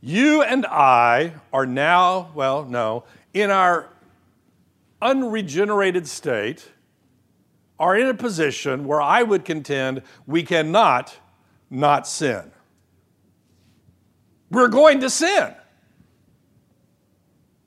You 0.00 0.42
and 0.42 0.64
I 0.64 1.34
are 1.52 1.66
now, 1.66 2.30
well, 2.34 2.64
no, 2.64 3.04
in 3.34 3.50
our 3.50 3.90
unregenerated 5.02 6.08
state, 6.08 6.70
are 7.78 7.94
in 7.94 8.06
a 8.06 8.14
position 8.14 8.86
where 8.86 9.02
I 9.02 9.22
would 9.22 9.44
contend 9.44 10.00
we 10.26 10.42
cannot 10.42 11.14
not 11.68 12.06
sin. 12.06 12.50
We're 14.50 14.68
going 14.68 15.00
to 15.00 15.10
sin. 15.10 15.54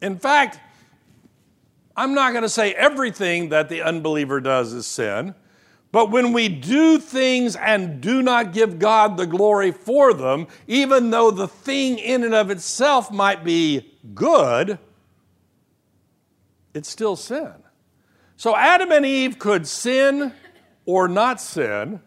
In 0.02 0.18
fact, 0.18 0.60
I'm 1.96 2.16
not 2.16 2.32
going 2.32 2.42
to 2.42 2.50
say 2.50 2.74
everything 2.74 3.50
that 3.50 3.70
the 3.70 3.84
unbeliever 3.84 4.42
does 4.42 4.74
is 4.74 4.88
sin, 4.88 5.36
but 5.92 6.12
when 6.12 6.34
we 6.34 6.50
do 6.50 7.00
things 7.00 7.56
and 7.56 8.02
do 8.02 8.22
not 8.22 8.54
give 8.54 8.80
God 8.80 9.18
the 9.18 9.26
glory 9.26 9.72
for 9.72 10.14
them, 10.14 10.48
even 10.68 11.10
though 11.10 11.32
the 11.32 11.48
thing 11.48 11.98
in 11.98 12.24
and 12.24 12.36
of 12.36 12.52
itself 12.52 13.12
might 13.12 13.44
be 13.44 13.94
good, 14.14 14.80
it's 16.74 16.90
still 16.90 17.16
sin. 17.16 17.54
So 18.36 18.56
Adam 18.56 18.92
and 18.92 19.06
Eve 19.06 19.40
could 19.40 19.66
sin 19.66 20.34
or 20.86 21.08
not 21.08 21.42
sin. 21.42 22.02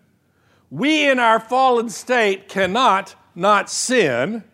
We 0.71 1.09
in 1.09 1.19
our 1.19 1.41
fallen 1.41 1.89
state 1.89 2.49
cannot 2.49 3.17
not 3.35 3.71
sin. 3.71 4.45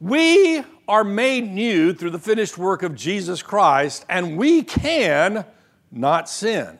We 0.00 0.62
are 0.86 1.04
made 1.04 1.50
new 1.50 1.94
through 1.94 2.10
the 2.10 2.18
finished 2.18 2.58
work 2.58 2.82
of 2.82 2.94
Jesus 2.94 3.42
Christ, 3.42 4.04
and 4.08 4.36
we 4.36 4.62
can 4.62 5.46
not 5.90 6.28
sin. 6.28 6.78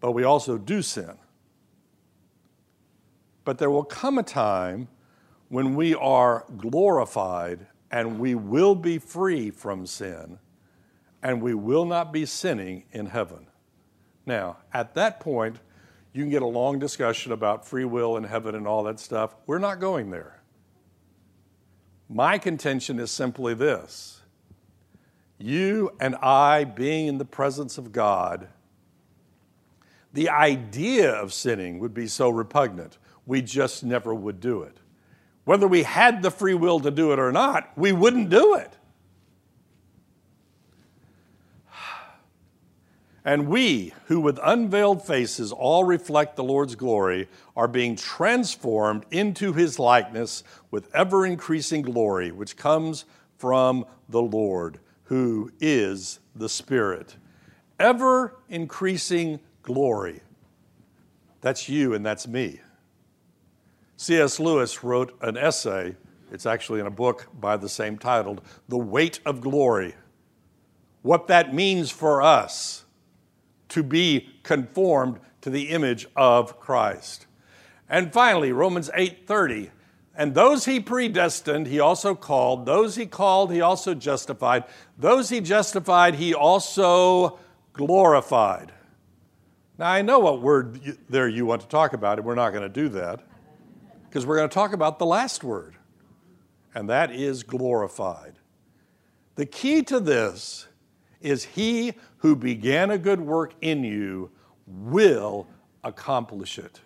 But 0.00 0.12
we 0.12 0.24
also 0.24 0.58
do 0.58 0.82
sin. 0.82 1.14
But 3.44 3.58
there 3.58 3.70
will 3.70 3.84
come 3.84 4.18
a 4.18 4.22
time 4.22 4.88
when 5.48 5.74
we 5.74 5.94
are 5.94 6.46
glorified 6.56 7.66
and 7.90 8.18
we 8.18 8.34
will 8.34 8.74
be 8.74 8.98
free 8.98 9.50
from 9.50 9.86
sin 9.86 10.38
and 11.22 11.42
we 11.42 11.54
will 11.54 11.84
not 11.84 12.12
be 12.12 12.24
sinning 12.24 12.84
in 12.92 13.06
heaven. 13.06 13.46
Now, 14.26 14.58
at 14.72 14.94
that 14.94 15.20
point, 15.20 15.56
you 16.12 16.22
can 16.22 16.30
get 16.30 16.42
a 16.42 16.46
long 16.46 16.78
discussion 16.78 17.32
about 17.32 17.66
free 17.66 17.84
will 17.84 18.16
and 18.16 18.26
heaven 18.26 18.54
and 18.54 18.66
all 18.66 18.84
that 18.84 18.98
stuff. 19.00 19.34
We're 19.46 19.58
not 19.58 19.80
going 19.80 20.10
there. 20.10 20.40
My 22.08 22.38
contention 22.38 22.98
is 22.98 23.10
simply 23.10 23.54
this 23.54 24.22
you 25.38 25.90
and 26.00 26.16
I 26.16 26.64
being 26.64 27.06
in 27.06 27.18
the 27.18 27.24
presence 27.24 27.78
of 27.78 27.92
God, 27.92 28.48
the 30.12 30.28
idea 30.28 31.12
of 31.12 31.32
sinning 31.32 31.78
would 31.78 31.94
be 31.94 32.06
so 32.06 32.28
repugnant, 32.28 32.98
we 33.26 33.42
just 33.42 33.84
never 33.84 34.14
would 34.14 34.40
do 34.40 34.62
it. 34.62 34.78
Whether 35.44 35.68
we 35.68 35.84
had 35.84 36.22
the 36.22 36.30
free 36.30 36.54
will 36.54 36.80
to 36.80 36.90
do 36.90 37.12
it 37.12 37.18
or 37.18 37.32
not, 37.32 37.70
we 37.76 37.92
wouldn't 37.92 38.30
do 38.30 38.54
it. 38.54 38.76
And 43.22 43.48
we, 43.48 43.92
who 44.06 44.18
with 44.18 44.38
unveiled 44.42 45.06
faces 45.06 45.52
all 45.52 45.84
reflect 45.84 46.36
the 46.36 46.42
Lord's 46.42 46.74
glory, 46.74 47.28
are 47.54 47.68
being 47.68 47.94
transformed 47.94 49.04
into 49.10 49.52
his 49.52 49.78
likeness 49.78 50.42
with 50.70 50.88
ever 50.94 51.26
increasing 51.26 51.82
glory, 51.82 52.32
which 52.32 52.56
comes 52.56 53.04
from 53.36 53.84
the 54.08 54.22
Lord, 54.22 54.80
who 55.04 55.52
is 55.60 56.18
the 56.34 56.48
Spirit. 56.48 57.16
Ever 57.78 58.36
increasing 58.48 59.38
glory. 59.62 60.20
That's 61.40 61.68
you 61.68 61.94
and 61.94 62.04
that's 62.04 62.28
me. 62.28 62.60
C.S. 63.96 64.40
Lewis 64.40 64.82
wrote 64.82 65.16
an 65.20 65.36
essay, 65.36 65.96
it's 66.32 66.46
actually 66.46 66.80
in 66.80 66.86
a 66.86 66.90
book 66.90 67.28
by 67.38 67.56
the 67.56 67.68
same 67.68 67.98
title, 67.98 68.38
The 68.68 68.78
Weight 68.78 69.20
of 69.26 69.40
Glory. 69.40 69.94
What 71.02 71.26
that 71.26 71.54
means 71.54 71.90
for 71.90 72.22
us 72.22 72.84
to 73.70 73.82
be 73.82 74.28
conformed 74.42 75.18
to 75.40 75.50
the 75.50 75.70
image 75.70 76.06
of 76.14 76.60
Christ. 76.60 77.26
And 77.88 78.12
finally, 78.12 78.52
Romans 78.52 78.90
8:30, 78.94 79.70
and 80.14 80.34
those 80.34 80.66
he 80.66 80.80
predestined, 80.80 81.66
he 81.66 81.80
also 81.80 82.14
called, 82.14 82.66
those 82.66 82.96
he 82.96 83.06
called, 83.06 83.52
he 83.52 83.60
also 83.60 83.94
justified, 83.94 84.64
those 84.98 85.30
he 85.30 85.40
justified, 85.40 86.16
he 86.16 86.34
also 86.34 87.38
glorified. 87.72 88.72
Now, 89.80 89.90
I 89.90 90.02
know 90.02 90.18
what 90.18 90.42
word 90.42 90.98
there 91.08 91.26
you 91.26 91.46
want 91.46 91.62
to 91.62 91.66
talk 91.66 91.94
about, 91.94 92.18
and 92.18 92.26
we're 92.26 92.34
not 92.34 92.50
going 92.50 92.64
to 92.64 92.68
do 92.68 92.90
that 92.90 93.22
because 94.04 94.26
we're 94.26 94.36
going 94.36 94.50
to 94.50 94.54
talk 94.54 94.74
about 94.74 94.98
the 94.98 95.06
last 95.06 95.42
word, 95.42 95.74
and 96.74 96.86
that 96.90 97.10
is 97.10 97.42
glorified. 97.42 98.34
The 99.36 99.46
key 99.46 99.80
to 99.84 99.98
this 99.98 100.66
is 101.22 101.44
he 101.44 101.94
who 102.18 102.36
began 102.36 102.90
a 102.90 102.98
good 102.98 103.22
work 103.22 103.54
in 103.62 103.82
you 103.82 104.30
will 104.66 105.46
accomplish 105.82 106.58
it. 106.58 106.78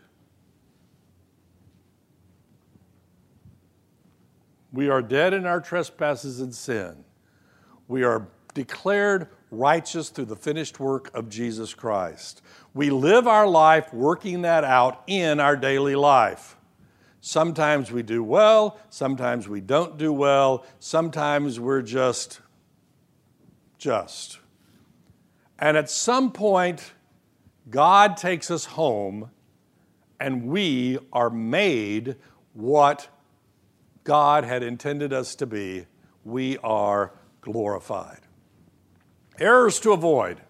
We 4.72 4.88
are 4.88 5.02
dead 5.02 5.34
in 5.34 5.46
our 5.46 5.60
trespasses 5.60 6.38
and 6.38 6.54
sin. 6.54 7.04
We 7.88 8.04
are 8.04 8.28
declared 8.54 9.28
righteous 9.50 10.08
through 10.08 10.24
the 10.24 10.36
finished 10.36 10.80
work 10.80 11.10
of 11.14 11.28
Jesus 11.28 11.74
Christ. 11.74 12.42
We 12.72 12.90
live 12.90 13.26
our 13.26 13.46
life 13.46 13.92
working 13.92 14.42
that 14.42 14.64
out 14.64 15.02
in 15.06 15.40
our 15.40 15.56
daily 15.56 15.94
life. 15.94 16.56
Sometimes 17.20 17.90
we 17.90 18.02
do 18.02 18.22
well, 18.22 18.78
sometimes 18.90 19.48
we 19.48 19.60
don't 19.60 19.96
do 19.96 20.12
well, 20.12 20.64
sometimes 20.78 21.58
we're 21.58 21.82
just 21.82 22.40
just. 23.78 24.38
And 25.58 25.76
at 25.76 25.90
some 25.90 26.32
point, 26.32 26.92
God 27.70 28.16
takes 28.16 28.50
us 28.50 28.64
home 28.64 29.30
and 30.20 30.46
we 30.46 30.98
are 31.12 31.30
made 31.30 32.16
what 32.52 33.08
God 34.04 34.44
had 34.44 34.62
intended 34.62 35.12
us 35.12 35.34
to 35.36 35.46
be. 35.46 35.86
We 36.24 36.58
are 36.58 37.12
glorified. 37.40 38.23
Errors 39.38 39.80
to 39.80 39.92
avoid 39.92 40.40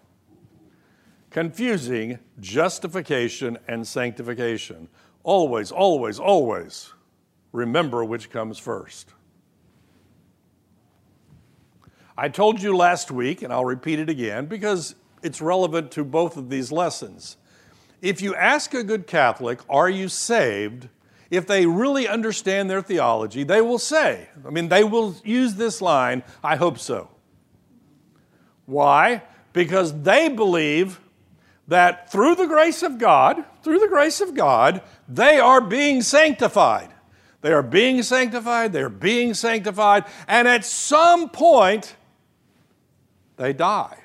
confusing 1.31 2.19
justification 2.39 3.57
and 3.67 3.85
sanctification. 3.85 4.87
Always, 5.23 5.71
always, 5.71 6.19
always 6.19 6.93
remember 7.51 8.05
which 8.05 8.29
comes 8.29 8.57
first. 8.57 9.09
I 12.17 12.29
told 12.29 12.61
you 12.61 12.77
last 12.77 13.11
week, 13.11 13.41
and 13.41 13.51
I'll 13.51 13.65
repeat 13.65 13.99
it 13.99 14.09
again 14.09 14.45
because 14.45 14.95
it's 15.21 15.41
relevant 15.41 15.91
to 15.91 16.05
both 16.05 16.37
of 16.37 16.49
these 16.49 16.71
lessons. 16.71 17.35
If 18.01 18.21
you 18.21 18.35
ask 18.35 18.73
a 18.73 18.83
good 18.83 19.07
Catholic, 19.07 19.59
Are 19.69 19.89
you 19.89 20.07
saved? 20.07 20.89
if 21.31 21.47
they 21.47 21.65
really 21.65 22.07
understand 22.07 22.69
their 22.69 22.81
theology, 22.81 23.43
they 23.43 23.59
will 23.59 23.79
say, 23.79 24.29
I 24.45 24.51
mean, 24.51 24.69
they 24.69 24.83
will 24.83 25.15
use 25.23 25.55
this 25.55 25.81
line, 25.81 26.23
I 26.43 26.55
hope 26.55 26.77
so. 26.77 27.09
Why? 28.65 29.23
Because 29.53 30.01
they 30.01 30.29
believe 30.29 30.99
that 31.67 32.11
through 32.11 32.35
the 32.35 32.47
grace 32.47 32.83
of 32.83 32.97
God, 32.97 33.43
through 33.63 33.79
the 33.79 33.87
grace 33.87 34.21
of 34.21 34.35
God, 34.35 34.81
they 35.07 35.39
are 35.39 35.61
being 35.61 36.01
sanctified. 36.01 36.89
They 37.41 37.53
are 37.53 37.63
being 37.63 38.01
sanctified, 38.01 38.73
they're 38.73 38.89
being 38.89 39.35
sanctified, 39.35 40.05
and 40.27 40.47
at 40.47 40.65
some 40.65 41.29
point, 41.29 41.95
they 43.37 43.53
die. 43.53 43.99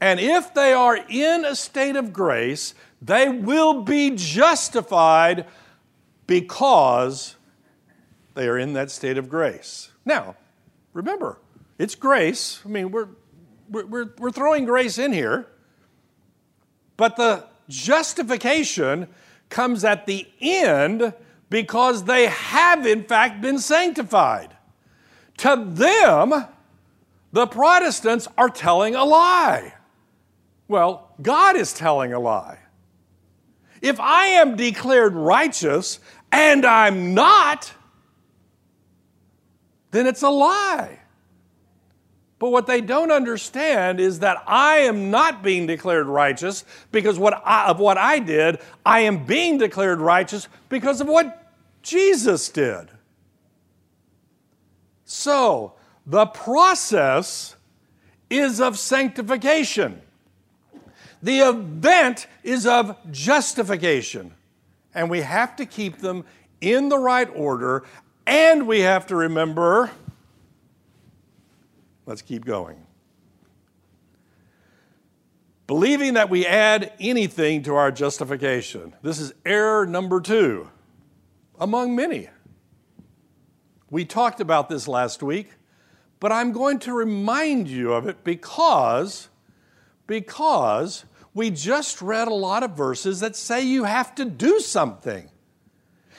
And 0.00 0.18
if 0.18 0.52
they 0.52 0.72
are 0.72 0.98
in 1.08 1.44
a 1.44 1.54
state 1.54 1.94
of 1.94 2.12
grace, 2.12 2.74
they 3.00 3.28
will 3.28 3.82
be 3.82 4.10
justified 4.16 5.46
because 6.26 7.36
they 8.34 8.48
are 8.48 8.58
in 8.58 8.72
that 8.72 8.90
state 8.90 9.18
of 9.18 9.28
grace. 9.28 9.90
Now, 10.04 10.36
remember, 10.92 11.38
it's 11.80 11.94
grace. 11.94 12.60
I 12.66 12.68
mean, 12.68 12.90
we're, 12.90 13.08
we're, 13.70 14.10
we're 14.18 14.30
throwing 14.30 14.66
grace 14.66 14.98
in 14.98 15.14
here, 15.14 15.46
but 16.98 17.16
the 17.16 17.46
justification 17.70 19.08
comes 19.48 19.82
at 19.82 20.04
the 20.04 20.28
end 20.42 21.14
because 21.48 22.04
they 22.04 22.26
have, 22.26 22.86
in 22.86 23.04
fact, 23.04 23.40
been 23.40 23.58
sanctified. 23.58 24.54
To 25.38 25.64
them, 25.66 26.44
the 27.32 27.46
Protestants 27.46 28.28
are 28.36 28.50
telling 28.50 28.94
a 28.94 29.04
lie. 29.04 29.72
Well, 30.68 31.14
God 31.22 31.56
is 31.56 31.72
telling 31.72 32.12
a 32.12 32.20
lie. 32.20 32.58
If 33.80 33.98
I 33.98 34.26
am 34.26 34.54
declared 34.54 35.14
righteous 35.14 35.98
and 36.30 36.66
I'm 36.66 37.14
not, 37.14 37.72
then 39.92 40.06
it's 40.06 40.22
a 40.22 40.28
lie. 40.28 40.98
But 42.40 42.52
what 42.52 42.66
they 42.66 42.80
don't 42.80 43.12
understand 43.12 44.00
is 44.00 44.20
that 44.20 44.42
I 44.46 44.78
am 44.78 45.10
not 45.10 45.42
being 45.42 45.66
declared 45.66 46.06
righteous 46.06 46.64
because 46.90 47.18
what 47.18 47.42
I, 47.44 47.68
of 47.68 47.78
what 47.78 47.98
I 47.98 48.18
did. 48.18 48.60
I 48.84 49.00
am 49.00 49.26
being 49.26 49.58
declared 49.58 50.00
righteous 50.00 50.48
because 50.70 51.02
of 51.02 51.06
what 51.06 51.52
Jesus 51.82 52.48
did. 52.48 52.88
So, 55.04 55.74
the 56.06 56.24
process 56.24 57.56
is 58.30 58.58
of 58.58 58.78
sanctification. 58.78 60.00
The 61.22 61.40
event 61.40 62.26
is 62.42 62.66
of 62.66 62.96
justification. 63.10 64.32
And 64.94 65.10
we 65.10 65.20
have 65.20 65.56
to 65.56 65.66
keep 65.66 65.98
them 65.98 66.24
in 66.62 66.88
the 66.88 66.98
right 66.98 67.28
order, 67.34 67.84
and 68.26 68.66
we 68.66 68.80
have 68.80 69.06
to 69.08 69.16
remember 69.16 69.90
let's 72.06 72.22
keep 72.22 72.44
going. 72.44 72.86
Believing 75.66 76.14
that 76.14 76.30
we 76.30 76.46
add 76.46 76.92
anything 76.98 77.62
to 77.62 77.76
our 77.76 77.92
justification. 77.92 78.94
This 79.02 79.20
is 79.20 79.32
error 79.46 79.86
number 79.86 80.20
two, 80.20 80.68
among 81.60 81.94
many. 81.94 82.28
We 83.88 84.04
talked 84.04 84.40
about 84.40 84.68
this 84.68 84.88
last 84.88 85.22
week, 85.22 85.50
but 86.18 86.32
I'm 86.32 86.52
going 86.52 86.80
to 86.80 86.92
remind 86.92 87.68
you 87.68 87.92
of 87.92 88.08
it 88.08 88.24
because, 88.24 89.28
because 90.06 91.04
we 91.34 91.50
just 91.50 92.02
read 92.02 92.28
a 92.28 92.34
lot 92.34 92.62
of 92.62 92.72
verses 92.72 93.20
that 93.20 93.36
say 93.36 93.62
you 93.62 93.84
have 93.84 94.14
to 94.16 94.24
do 94.24 94.58
something. 94.60 95.30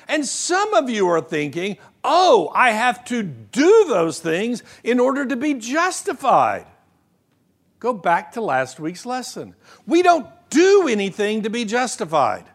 And 0.08 0.26
some 0.26 0.74
of 0.74 0.90
you 0.90 1.08
are 1.10 1.22
thinking, 1.22 1.78
oh, 2.04 2.52
I 2.54 2.72
have 2.72 3.06
to 3.06 3.24
do 3.24 3.86
those 3.88 4.20
things 4.20 4.64
in 4.84 5.00
order 5.00 5.26
to 5.26 5.36
be 5.36 5.54
justified. 5.56 6.68
Go 7.80 7.94
back 7.94 8.34
to 8.34 8.42
last 8.42 8.80
week's 8.80 9.06
lesson. 9.06 9.56
We 9.88 10.02
don't 10.02 10.28
do 10.50 10.88
anything 10.88 11.44
to 11.44 11.50
be 11.50 11.66
justified, 11.66 12.46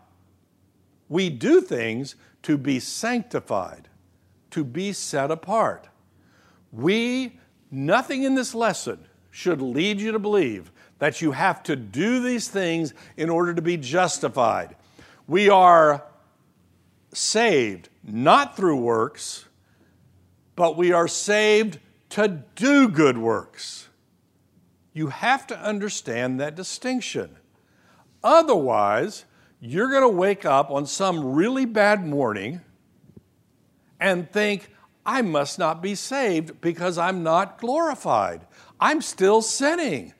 we 1.09 1.31
do 1.31 1.61
things 1.61 2.15
to 2.43 2.57
be 2.57 2.79
sanctified, 2.79 3.89
to 4.51 4.63
be 4.63 4.93
set 4.93 5.31
apart. 5.31 5.89
We, 6.71 7.41
nothing 7.71 8.23
in 8.23 8.35
this 8.35 8.55
lesson 8.55 9.07
should 9.31 9.61
lead 9.61 10.01
you 10.01 10.13
to 10.13 10.19
believe 10.19 10.71
that 10.99 11.21
you 11.21 11.33
have 11.33 11.63
to 11.65 11.77
do 11.77 12.23
these 12.23 12.49
things 12.49 12.95
in 13.17 13.31
order 13.31 13.55
to 13.55 13.63
be 13.63 13.77
justified. 13.77 14.77
We 15.27 15.49
are 15.49 16.05
saved 17.17 17.89
not 18.03 18.57
through 18.57 18.77
works, 18.77 19.47
but 20.55 20.77
we 20.77 20.93
are 20.93 21.09
saved 21.09 21.79
to 22.11 22.43
do 22.55 22.89
good 22.89 23.19
works. 23.19 23.89
You 24.93 25.09
have 25.09 25.47
to 25.49 25.59
understand 25.59 26.41
that 26.41 26.55
distinction. 26.55 27.37
Otherwise, 28.23 29.25
you're 29.61 29.91
going 29.91 30.03
to 30.03 30.09
wake 30.09 30.45
up 30.45 30.71
on 30.71 30.87
some 30.87 31.35
really 31.35 31.65
bad 31.65 32.07
morning 32.07 32.61
and 34.01 34.31
think, 34.31 34.71
I 35.05 35.23
must 35.23 35.59
not 35.59 35.83
be 35.83 35.95
saved 35.95 36.61
because 36.61 36.99
I'm 36.99 37.23
not 37.23 37.59
glorified. 37.59 38.47
I'm 38.81 39.01
still 39.01 39.41
sinning. 39.41 40.15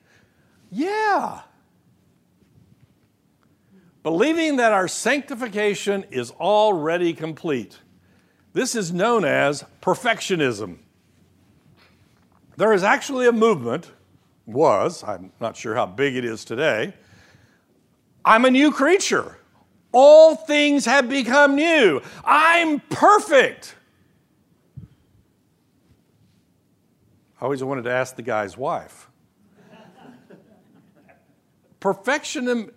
Yeah. 0.71 1.41
Believing 4.07 4.55
that 4.55 4.71
our 4.71 4.87
sanctification 4.87 6.05
is 6.11 6.31
already 6.31 7.13
complete. 7.13 7.77
This 8.53 8.73
is 8.73 8.93
known 8.93 9.25
as 9.25 9.65
perfectionism. 9.81 10.77
There 12.55 12.71
is 12.71 12.83
actually 12.83 13.27
a 13.27 13.33
movement, 13.33 13.91
was, 14.45 15.03
I'm 15.03 15.33
not 15.41 15.57
sure 15.57 15.75
how 15.75 15.87
big 15.87 16.15
it 16.15 16.23
is 16.23 16.45
today. 16.45 16.93
I'm 18.23 18.45
a 18.45 18.49
new 18.49 18.71
creature. 18.71 19.39
All 19.91 20.37
things 20.37 20.85
have 20.85 21.09
become 21.09 21.57
new. 21.57 22.01
I'm 22.23 22.79
perfect. 22.79 23.75
I 27.41 27.43
always 27.43 27.61
wanted 27.61 27.81
to 27.81 27.91
ask 27.91 28.15
the 28.15 28.21
guy's 28.21 28.55
wife. 28.55 29.09
Perfectionism, 31.81 32.71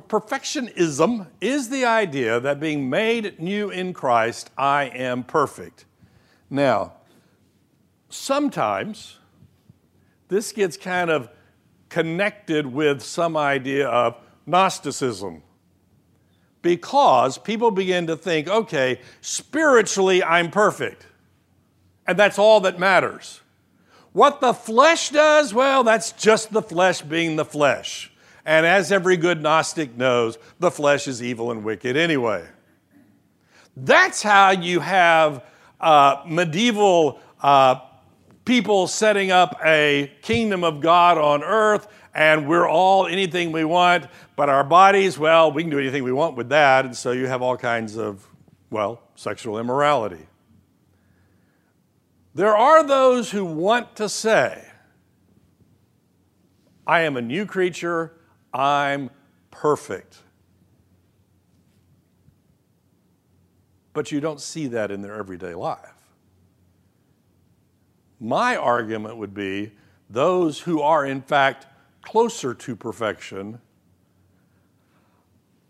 perfectionism 0.00 1.28
is 1.40 1.68
the 1.68 1.84
idea 1.84 2.40
that 2.40 2.60
being 2.60 2.88
made 2.88 3.38
new 3.40 3.70
in 3.70 3.92
Christ, 3.92 4.50
I 4.56 4.84
am 4.84 5.22
perfect. 5.22 5.84
Now, 6.50 6.94
sometimes 8.08 9.18
this 10.28 10.52
gets 10.52 10.76
kind 10.76 11.10
of 11.10 11.28
connected 11.88 12.66
with 12.66 13.02
some 13.02 13.36
idea 13.36 13.88
of 13.88 14.16
Gnosticism 14.46 15.42
because 16.62 17.38
people 17.38 17.70
begin 17.70 18.06
to 18.08 18.16
think, 18.16 18.48
okay, 18.48 19.00
spiritually 19.20 20.22
I'm 20.22 20.50
perfect, 20.50 21.06
and 22.06 22.18
that's 22.18 22.38
all 22.38 22.60
that 22.60 22.78
matters. 22.78 23.40
What 24.12 24.40
the 24.40 24.52
flesh 24.52 25.10
does, 25.10 25.52
well, 25.52 25.84
that's 25.84 26.12
just 26.12 26.52
the 26.52 26.62
flesh 26.62 27.02
being 27.02 27.36
the 27.36 27.44
flesh. 27.44 28.10
And 28.46 28.64
as 28.64 28.92
every 28.92 29.16
good 29.16 29.42
Gnostic 29.42 29.96
knows, 29.96 30.38
the 30.60 30.70
flesh 30.70 31.08
is 31.08 31.20
evil 31.20 31.50
and 31.50 31.64
wicked 31.64 31.96
anyway. 31.96 32.46
That's 33.76 34.22
how 34.22 34.52
you 34.52 34.78
have 34.78 35.44
uh, 35.80 36.22
medieval 36.26 37.20
uh, 37.42 37.80
people 38.44 38.86
setting 38.86 39.32
up 39.32 39.60
a 39.64 40.12
kingdom 40.22 40.62
of 40.62 40.80
God 40.80 41.18
on 41.18 41.42
earth, 41.42 41.88
and 42.14 42.46
we're 42.46 42.68
all 42.68 43.08
anything 43.08 43.50
we 43.50 43.64
want, 43.64 44.06
but 44.36 44.48
our 44.48 44.62
bodies, 44.62 45.18
well, 45.18 45.50
we 45.50 45.62
can 45.64 45.70
do 45.70 45.80
anything 45.80 46.04
we 46.04 46.12
want 46.12 46.36
with 46.36 46.48
that, 46.50 46.84
and 46.84 46.96
so 46.96 47.10
you 47.10 47.26
have 47.26 47.42
all 47.42 47.56
kinds 47.56 47.96
of, 47.98 48.24
well, 48.70 49.02
sexual 49.16 49.58
immorality. 49.58 50.24
There 52.34 52.56
are 52.56 52.86
those 52.86 53.32
who 53.32 53.44
want 53.44 53.96
to 53.96 54.08
say, 54.08 54.64
I 56.86 57.00
am 57.00 57.16
a 57.16 57.22
new 57.22 57.44
creature, 57.44 58.12
I'm 58.52 59.10
perfect. 59.50 60.18
But 63.92 64.12
you 64.12 64.20
don't 64.20 64.40
see 64.40 64.66
that 64.68 64.90
in 64.90 65.02
their 65.02 65.14
everyday 65.14 65.54
life. 65.54 65.94
My 68.20 68.56
argument 68.56 69.16
would 69.16 69.34
be 69.34 69.72
those 70.08 70.60
who 70.60 70.80
are, 70.80 71.04
in 71.04 71.22
fact, 71.22 71.66
closer 72.02 72.54
to 72.54 72.76
perfection 72.76 73.60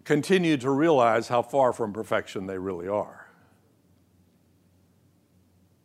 continue 0.04 0.56
to 0.56 0.70
realize 0.70 1.28
how 1.28 1.42
far 1.42 1.72
from 1.72 1.92
perfection 1.92 2.46
they 2.46 2.58
really 2.58 2.86
are. 2.86 3.26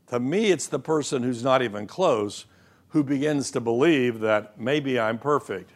To 0.08 0.20
me, 0.20 0.52
it's 0.52 0.68
the 0.68 0.80
person 0.80 1.24
who's 1.24 1.44
not 1.44 1.62
even 1.62 1.88
close 1.88 2.46
who 2.90 3.04
begins 3.04 3.52
to 3.52 3.62
believe 3.62 4.20
that 4.20 4.60
maybe 4.60 5.00
I'm 5.00 5.18
perfect. 5.18 5.72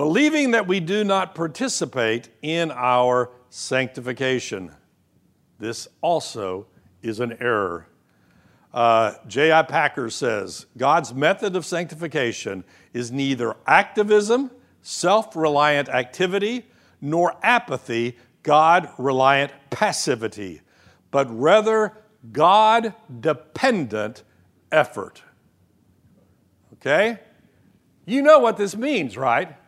Believing 0.00 0.52
that 0.52 0.66
we 0.66 0.80
do 0.80 1.04
not 1.04 1.34
participate 1.34 2.30
in 2.40 2.70
our 2.70 3.32
sanctification. 3.50 4.74
This 5.58 5.88
also 6.00 6.68
is 7.02 7.20
an 7.20 7.36
error. 7.38 7.86
Uh, 8.72 9.16
J.I. 9.26 9.60
Packer 9.64 10.08
says 10.08 10.64
God's 10.78 11.12
method 11.12 11.54
of 11.54 11.66
sanctification 11.66 12.64
is 12.94 13.12
neither 13.12 13.54
activism, 13.66 14.50
self 14.80 15.36
reliant 15.36 15.90
activity, 15.90 16.64
nor 17.02 17.36
apathy, 17.42 18.16
God 18.42 18.88
reliant 18.96 19.52
passivity, 19.68 20.62
but 21.10 21.28
rather 21.30 21.92
God 22.32 22.94
dependent 23.20 24.22
effort. 24.72 25.22
Okay? 26.76 27.18
You 28.06 28.22
know 28.22 28.38
what 28.38 28.56
this 28.56 28.74
means, 28.74 29.18
right? 29.18 29.59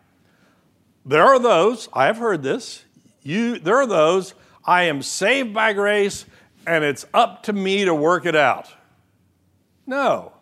There 1.05 1.25
are 1.25 1.39
those, 1.39 1.89
I 1.93 2.07
have 2.07 2.19
heard 2.19 2.43
this, 2.43 2.85
you, 3.23 3.59
there 3.59 3.77
are 3.77 3.87
those, 3.87 4.35
I 4.65 4.85
am 4.85 5.03
saved 5.03 5.53
by 5.53 5.73
grace 5.73 6.25
and 6.67 6.85
it's 6.85 7.05
up 7.13 7.43
to 7.45 7.53
me 7.53 7.85
to 7.85 7.95
work 7.95 8.25
it 8.27 8.37
out. 8.37 8.69
No. 9.87 10.33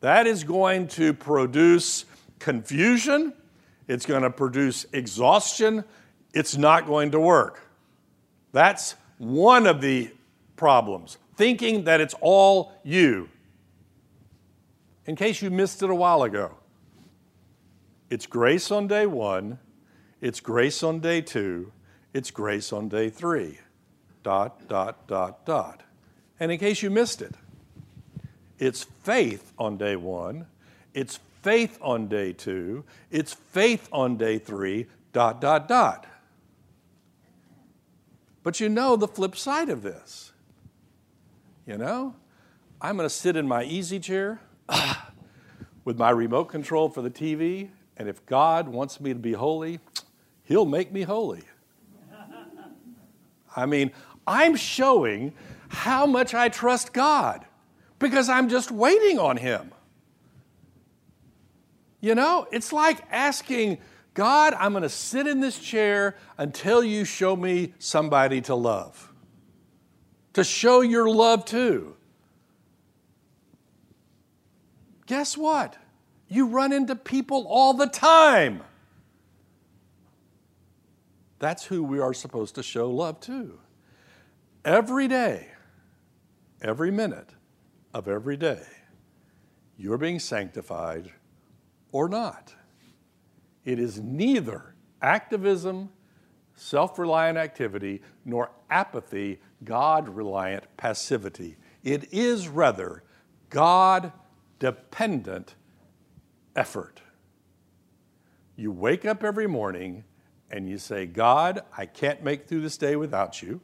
That 0.00 0.26
is 0.26 0.44
going 0.44 0.88
to 0.88 1.12
produce 1.12 2.04
confusion, 2.38 3.32
it's 3.88 4.06
going 4.06 4.22
to 4.22 4.30
produce 4.30 4.86
exhaustion, 4.92 5.84
it's 6.32 6.56
not 6.56 6.86
going 6.86 7.10
to 7.12 7.20
work. 7.20 7.60
That's 8.52 8.96
one 9.18 9.66
of 9.66 9.80
the 9.80 10.10
problems 10.56 11.18
thinking 11.36 11.84
that 11.84 12.00
it's 12.00 12.14
all 12.20 12.72
you. 12.84 13.28
In 15.06 15.16
case 15.16 15.42
you 15.42 15.50
missed 15.50 15.82
it 15.82 15.90
a 15.90 15.94
while 15.94 16.22
ago, 16.22 16.52
It's 18.10 18.26
grace 18.26 18.70
on 18.70 18.86
day 18.86 19.06
one, 19.06 19.58
it's 20.24 20.40
grace 20.40 20.82
on 20.82 21.00
day 21.00 21.20
two, 21.20 21.70
it's 22.14 22.30
grace 22.30 22.72
on 22.72 22.88
day 22.88 23.10
three. 23.10 23.58
Dot, 24.22 24.68
dot, 24.68 25.06
dot, 25.06 25.44
dot. 25.44 25.82
And 26.40 26.50
in 26.50 26.58
case 26.58 26.82
you 26.82 26.88
missed 26.88 27.20
it, 27.20 27.34
it's 28.58 28.84
faith 29.02 29.52
on 29.58 29.76
day 29.76 29.96
one, 29.96 30.46
it's 30.94 31.20
faith 31.42 31.78
on 31.82 32.08
day 32.08 32.32
two, 32.32 32.84
it's 33.10 33.34
faith 33.34 33.86
on 33.92 34.16
day 34.16 34.38
three, 34.38 34.86
dot, 35.12 35.42
dot, 35.42 35.68
dot. 35.68 36.06
But 38.42 38.60
you 38.60 38.70
know 38.70 38.96
the 38.96 39.08
flip 39.08 39.36
side 39.36 39.68
of 39.68 39.82
this. 39.82 40.32
You 41.66 41.76
know, 41.76 42.14
I'm 42.80 42.96
going 42.96 43.06
to 43.06 43.14
sit 43.14 43.36
in 43.36 43.46
my 43.46 43.64
easy 43.64 44.00
chair 44.00 44.40
with 45.84 45.98
my 45.98 46.08
remote 46.08 46.46
control 46.46 46.88
for 46.88 47.02
the 47.02 47.10
TV, 47.10 47.68
and 47.98 48.08
if 48.08 48.24
God 48.24 48.68
wants 48.68 49.02
me 49.02 49.12
to 49.12 49.18
be 49.18 49.34
holy, 49.34 49.80
He'll 50.44 50.66
make 50.66 50.92
me 50.92 51.02
holy. 51.02 51.42
I 53.56 53.66
mean, 53.66 53.92
I'm 54.26 54.56
showing 54.56 55.32
how 55.68 56.06
much 56.06 56.34
I 56.34 56.48
trust 56.48 56.92
God 56.92 57.44
because 57.98 58.28
I'm 58.28 58.48
just 58.48 58.70
waiting 58.70 59.18
on 59.18 59.36
Him. 59.36 59.72
You 62.00 62.14
know, 62.14 62.46
it's 62.52 62.72
like 62.72 63.00
asking 63.10 63.78
God, 64.12 64.54
I'm 64.54 64.72
going 64.72 64.82
to 64.82 64.88
sit 64.88 65.26
in 65.26 65.40
this 65.40 65.58
chair 65.58 66.16
until 66.38 66.84
you 66.84 67.04
show 67.04 67.34
me 67.34 67.74
somebody 67.78 68.40
to 68.42 68.54
love, 68.54 69.12
to 70.34 70.44
show 70.44 70.82
your 70.82 71.08
love 71.08 71.44
to. 71.46 71.96
Guess 75.06 75.36
what? 75.36 75.76
You 76.28 76.46
run 76.46 76.72
into 76.72 76.94
people 76.94 77.46
all 77.48 77.74
the 77.74 77.86
time. 77.86 78.62
That's 81.44 81.66
who 81.66 81.82
we 81.82 82.00
are 82.00 82.14
supposed 82.14 82.54
to 82.54 82.62
show 82.62 82.90
love 82.90 83.20
to. 83.20 83.60
Every 84.64 85.06
day, 85.06 85.48
every 86.62 86.90
minute 86.90 87.34
of 87.92 88.08
every 88.08 88.38
day, 88.38 88.62
you're 89.76 89.98
being 89.98 90.18
sanctified 90.18 91.12
or 91.92 92.08
not. 92.08 92.54
It 93.66 93.78
is 93.78 94.00
neither 94.00 94.74
activism, 95.02 95.90
self 96.54 96.98
reliant 96.98 97.36
activity, 97.36 98.00
nor 98.24 98.50
apathy, 98.70 99.38
God 99.64 100.08
reliant 100.08 100.64
passivity. 100.78 101.58
It 101.82 102.10
is 102.10 102.48
rather 102.48 103.04
God 103.50 104.14
dependent 104.60 105.56
effort. 106.56 107.02
You 108.56 108.72
wake 108.72 109.04
up 109.04 109.22
every 109.22 109.46
morning 109.46 110.04
and 110.54 110.68
you 110.68 110.78
say, 110.78 111.04
God, 111.04 111.62
I 111.76 111.84
can't 111.84 112.22
make 112.22 112.46
through 112.46 112.60
this 112.60 112.76
day 112.76 112.94
without 112.94 113.42
you, 113.42 113.60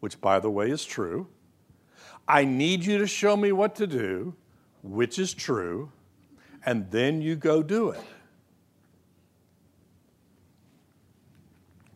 which, 0.00 0.20
by 0.20 0.40
the 0.40 0.50
way, 0.50 0.70
is 0.70 0.84
true. 0.84 1.26
I 2.28 2.44
need 2.44 2.84
you 2.84 2.98
to 2.98 3.06
show 3.06 3.34
me 3.34 3.50
what 3.50 3.74
to 3.76 3.86
do, 3.86 4.34
which 4.82 5.18
is 5.18 5.32
true, 5.32 5.90
and 6.66 6.90
then 6.90 7.22
you 7.22 7.34
go 7.34 7.62
do 7.62 7.88
it. 7.88 8.00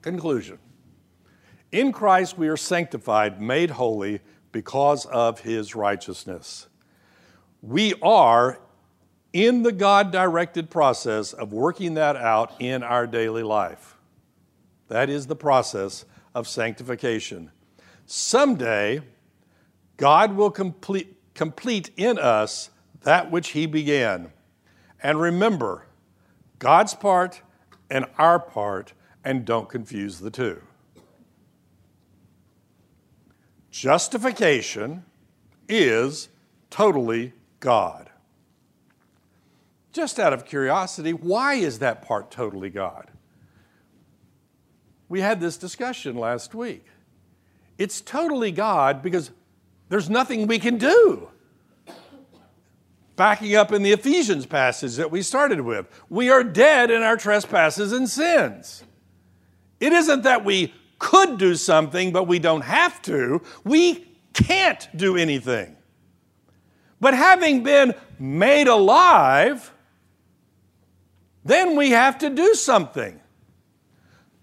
Conclusion 0.01 0.59
In 1.71 1.93
Christ 1.93 2.39
we 2.39 2.49
are 2.49 2.57
sanctified, 2.57 3.43
made 3.43 3.69
holy 3.69 4.21
because 4.51 5.05
of 5.05 5.41
his 5.41 5.75
righteousness. 5.75 6.69
We 7.61 7.93
are 8.01 8.61
in 9.35 9.63
the 9.63 9.73
God 9.73 10.11
directed 10.11 10.71
process 10.71 11.35
of 11.35 11.53
working 11.53 11.95
that 11.95 12.17
out 12.17 12.55
in 12.61 12.83
our 12.83 13.07
daily 13.07 13.43
life. 13.43 13.98
That 14.89 15.09
is 15.09 15.27
the 15.27 15.37
process 15.37 16.05
of 16.35 16.49
sanctification. 16.49 17.51
Someday, 18.07 19.03
God 19.97 20.35
will 20.35 20.51
complete, 20.51 21.17
complete 21.35 21.91
in 21.97 22.19
us 22.19 22.71
that 23.03 23.31
which 23.31 23.51
He 23.51 23.67
began. 23.67 24.33
And 25.03 25.21
remember, 25.21 25.87
God's 26.59 26.95
part 26.95 27.43
and 27.91 28.07
our 28.19 28.39
part, 28.39 28.93
and 29.25 29.45
don't 29.45 29.69
confuse 29.69 30.19
the 30.19 30.31
two. 30.31 30.63
Justification 33.71 35.05
is 35.69 36.29
totally 36.71 37.33
God. 37.61 38.11
Just 39.93 40.19
out 40.19 40.33
of 40.33 40.45
curiosity, 40.45 41.13
why 41.13 41.55
is 41.55 41.79
that 41.79 42.03
part 42.03 42.31
totally 42.31 42.71
God? 42.71 43.11
We 45.09 45.21
had 45.21 45.41
this 45.41 45.57
discussion 45.57 46.17
last 46.17 46.55
week. 46.55 46.85
It's 47.79 48.01
totally 48.01 48.53
God 48.53 49.03
because 49.03 49.31
there's 49.89 50.11
nothing 50.11 50.47
we 50.47 50.59
can 50.59 50.79
do. 50.79 51.29
Backing 53.17 53.57
up 53.57 53.73
in 53.73 53.83
the 53.83 53.93
Ephesians 53.93 54.47
passage 54.47 54.97
that 54.97 55.11
we 55.11 55.23
started 55.23 55.63
with, 55.63 55.87
we 56.09 56.31
are 56.31 56.45
dead 56.45 56.91
in 56.91 57.03
our 57.03 57.17
trespasses 57.17 57.93
and 57.93 58.09
sins. 58.09 58.85
It 59.81 59.93
isn't 59.93 60.23
that 60.23 60.45
we 60.45 60.73
could 60.99 61.39
do 61.39 61.55
something, 61.55 62.13
but 62.13 62.25
we 62.25 62.39
don't 62.39 62.63
have 62.63 63.01
to. 63.03 63.43
We 63.65 64.07
can't 64.35 64.89
do 64.95 65.17
anything. 65.17 65.77
But 67.01 67.15
having 67.15 67.63
been 67.63 67.95
made 68.19 68.69
alive, 68.69 69.73
then 71.45 71.77
we 71.77 71.91
have 71.91 72.19
to 72.19 72.31
do 72.31 72.55
something. 72.55 73.21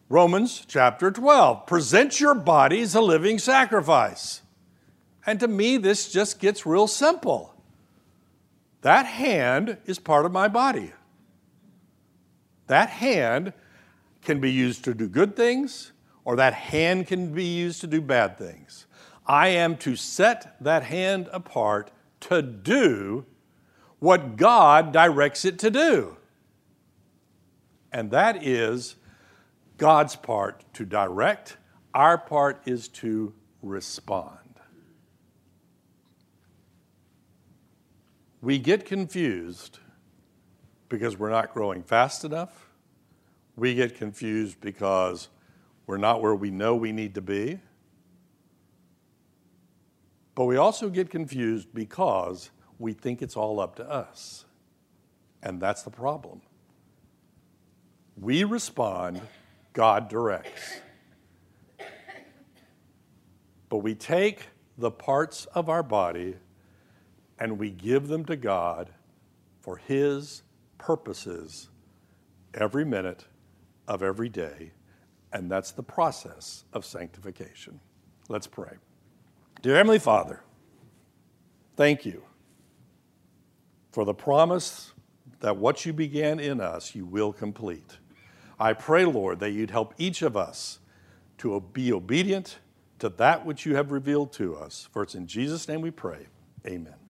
Romans 0.08 0.64
chapter 0.68 1.10
12 1.10 1.66
present 1.66 2.20
your 2.20 2.36
bodies 2.36 2.93
a 2.93 3.01
living 3.01 3.39
sacrifice. 3.39 4.41
And 5.26 5.39
to 5.39 5.47
me, 5.47 5.78
this 5.78 6.12
just 6.12 6.39
gets 6.39 6.66
real 6.66 6.86
simple. 6.86 7.56
That 8.82 9.08
hand 9.08 9.78
is 9.88 9.97
part 9.97 10.28
of 10.28 10.32
my 10.32 10.47
body. 10.47 10.93
That 12.68 12.89
hand 12.89 13.53
can 14.22 14.39
be 14.39 14.51
used 14.51 14.84
to 14.84 14.93
do 14.93 15.08
good 15.08 15.36
things, 15.36 15.91
or 16.24 16.36
that 16.36 16.53
hand 16.53 17.08
can 17.08 17.34
be 17.34 17.45
used 17.45 17.82
to 17.82 17.88
do 17.88 17.99
bad 17.99 18.38
things. 18.38 18.86
I 19.26 19.47
am 19.47 19.76
to 19.78 19.95
set 19.95 20.56
that 20.62 20.84
hand 20.84 21.30
apart 21.34 21.89
to 22.22 22.43
do 22.43 23.26
what 23.97 24.38
God 24.38 24.91
directs 24.91 25.45
it 25.45 25.58
to 25.60 25.72
do. 25.72 26.18
And 27.91 28.12
that 28.12 28.43
is 28.43 28.97
God's 29.78 30.15
part 30.15 30.63
to 30.73 30.86
direct, 30.86 31.57
our 31.93 32.17
part 32.17 32.61
is 32.65 32.88
to 32.89 33.34
respond. 33.61 34.39
We 38.41 38.59
get 38.59 38.86
confused 38.86 39.80
because 40.88 41.17
we're 41.17 41.32
not 41.32 41.53
growing 41.53 41.82
fast 41.82 42.23
enough. 42.23 42.69
We 43.55 43.73
get 43.73 43.97
confused 43.97 44.61
because 44.61 45.30
we're 45.88 45.97
not 45.97 46.21
where 46.21 46.36
we 46.36 46.51
know 46.51 46.76
we 46.76 46.91
need 46.91 47.15
to 47.15 47.21
be. 47.21 47.59
But 50.36 50.45
we 50.45 50.57
also 50.57 50.89
get 50.89 51.09
confused 51.09 51.69
because 51.73 52.51
we 52.78 52.93
think 52.93 53.21
it's 53.21 53.38
all 53.38 53.59
up 53.59 53.76
to 53.78 53.89
us. 53.89 54.45
And 55.41 55.61
that's 55.61 55.84
the 55.84 55.89
problem. 55.89 56.41
We 58.17 58.43
respond, 58.43 59.21
God 59.76 60.07
directs. 60.07 60.80
But 63.69 63.80
we 63.80 63.93
take 63.93 64.47
the 64.78 64.89
parts 64.89 65.45
of 65.47 65.69
our 65.69 65.84
body 65.84 66.36
and 67.39 67.59
we 67.59 67.71
give 67.71 68.07
them 68.07 68.23
to 68.26 68.38
God 68.38 68.89
for 69.59 69.76
His 69.76 70.43
purposes 70.78 71.69
every 72.53 72.86
minute 72.86 73.26
of 73.88 74.01
every 74.01 74.30
day. 74.30 74.71
And 75.34 75.51
that's 75.51 75.71
the 75.71 75.84
process 75.84 76.63
of 76.71 76.86
sanctification. 76.86 77.82
Let's 78.30 78.47
pray. 78.47 78.78
Dear 79.61 79.76
Heavenly 79.76 79.99
Father, 79.99 80.41
thank 81.76 82.05
you 82.05 82.23
for 83.91 84.05
the 84.05 84.13
promise 84.13 84.93
that 85.41 85.57
what 85.57 85.86
you 85.86 85.91
began 85.91 86.39
in 86.39 86.61
us, 86.61 86.95
you 86.95 87.05
will 87.05 87.34
complete. 87.34 87.97
I 88.60 88.74
pray, 88.74 89.06
Lord, 89.06 89.39
that 89.39 89.51
you'd 89.51 89.72
help 89.72 89.93
each 89.97 90.22
of 90.22 90.38
us 90.38 90.80
to 91.39 91.60
be 91.74 91.91
obedient 91.91 92.60
to 92.99 93.10
that 93.10 93.45
which 93.45 93.66
you 93.66 93.76
have 93.76 93.91
revealed 93.91 94.32
to 94.34 94.56
us. 94.56 94.88
For 94.91 95.03
it's 95.03 95.16
in 95.16 95.28
Jesus' 95.28 95.68
name 95.68 95.82
we 95.82 95.91
pray. 95.91 96.28
Amen. 96.66 97.05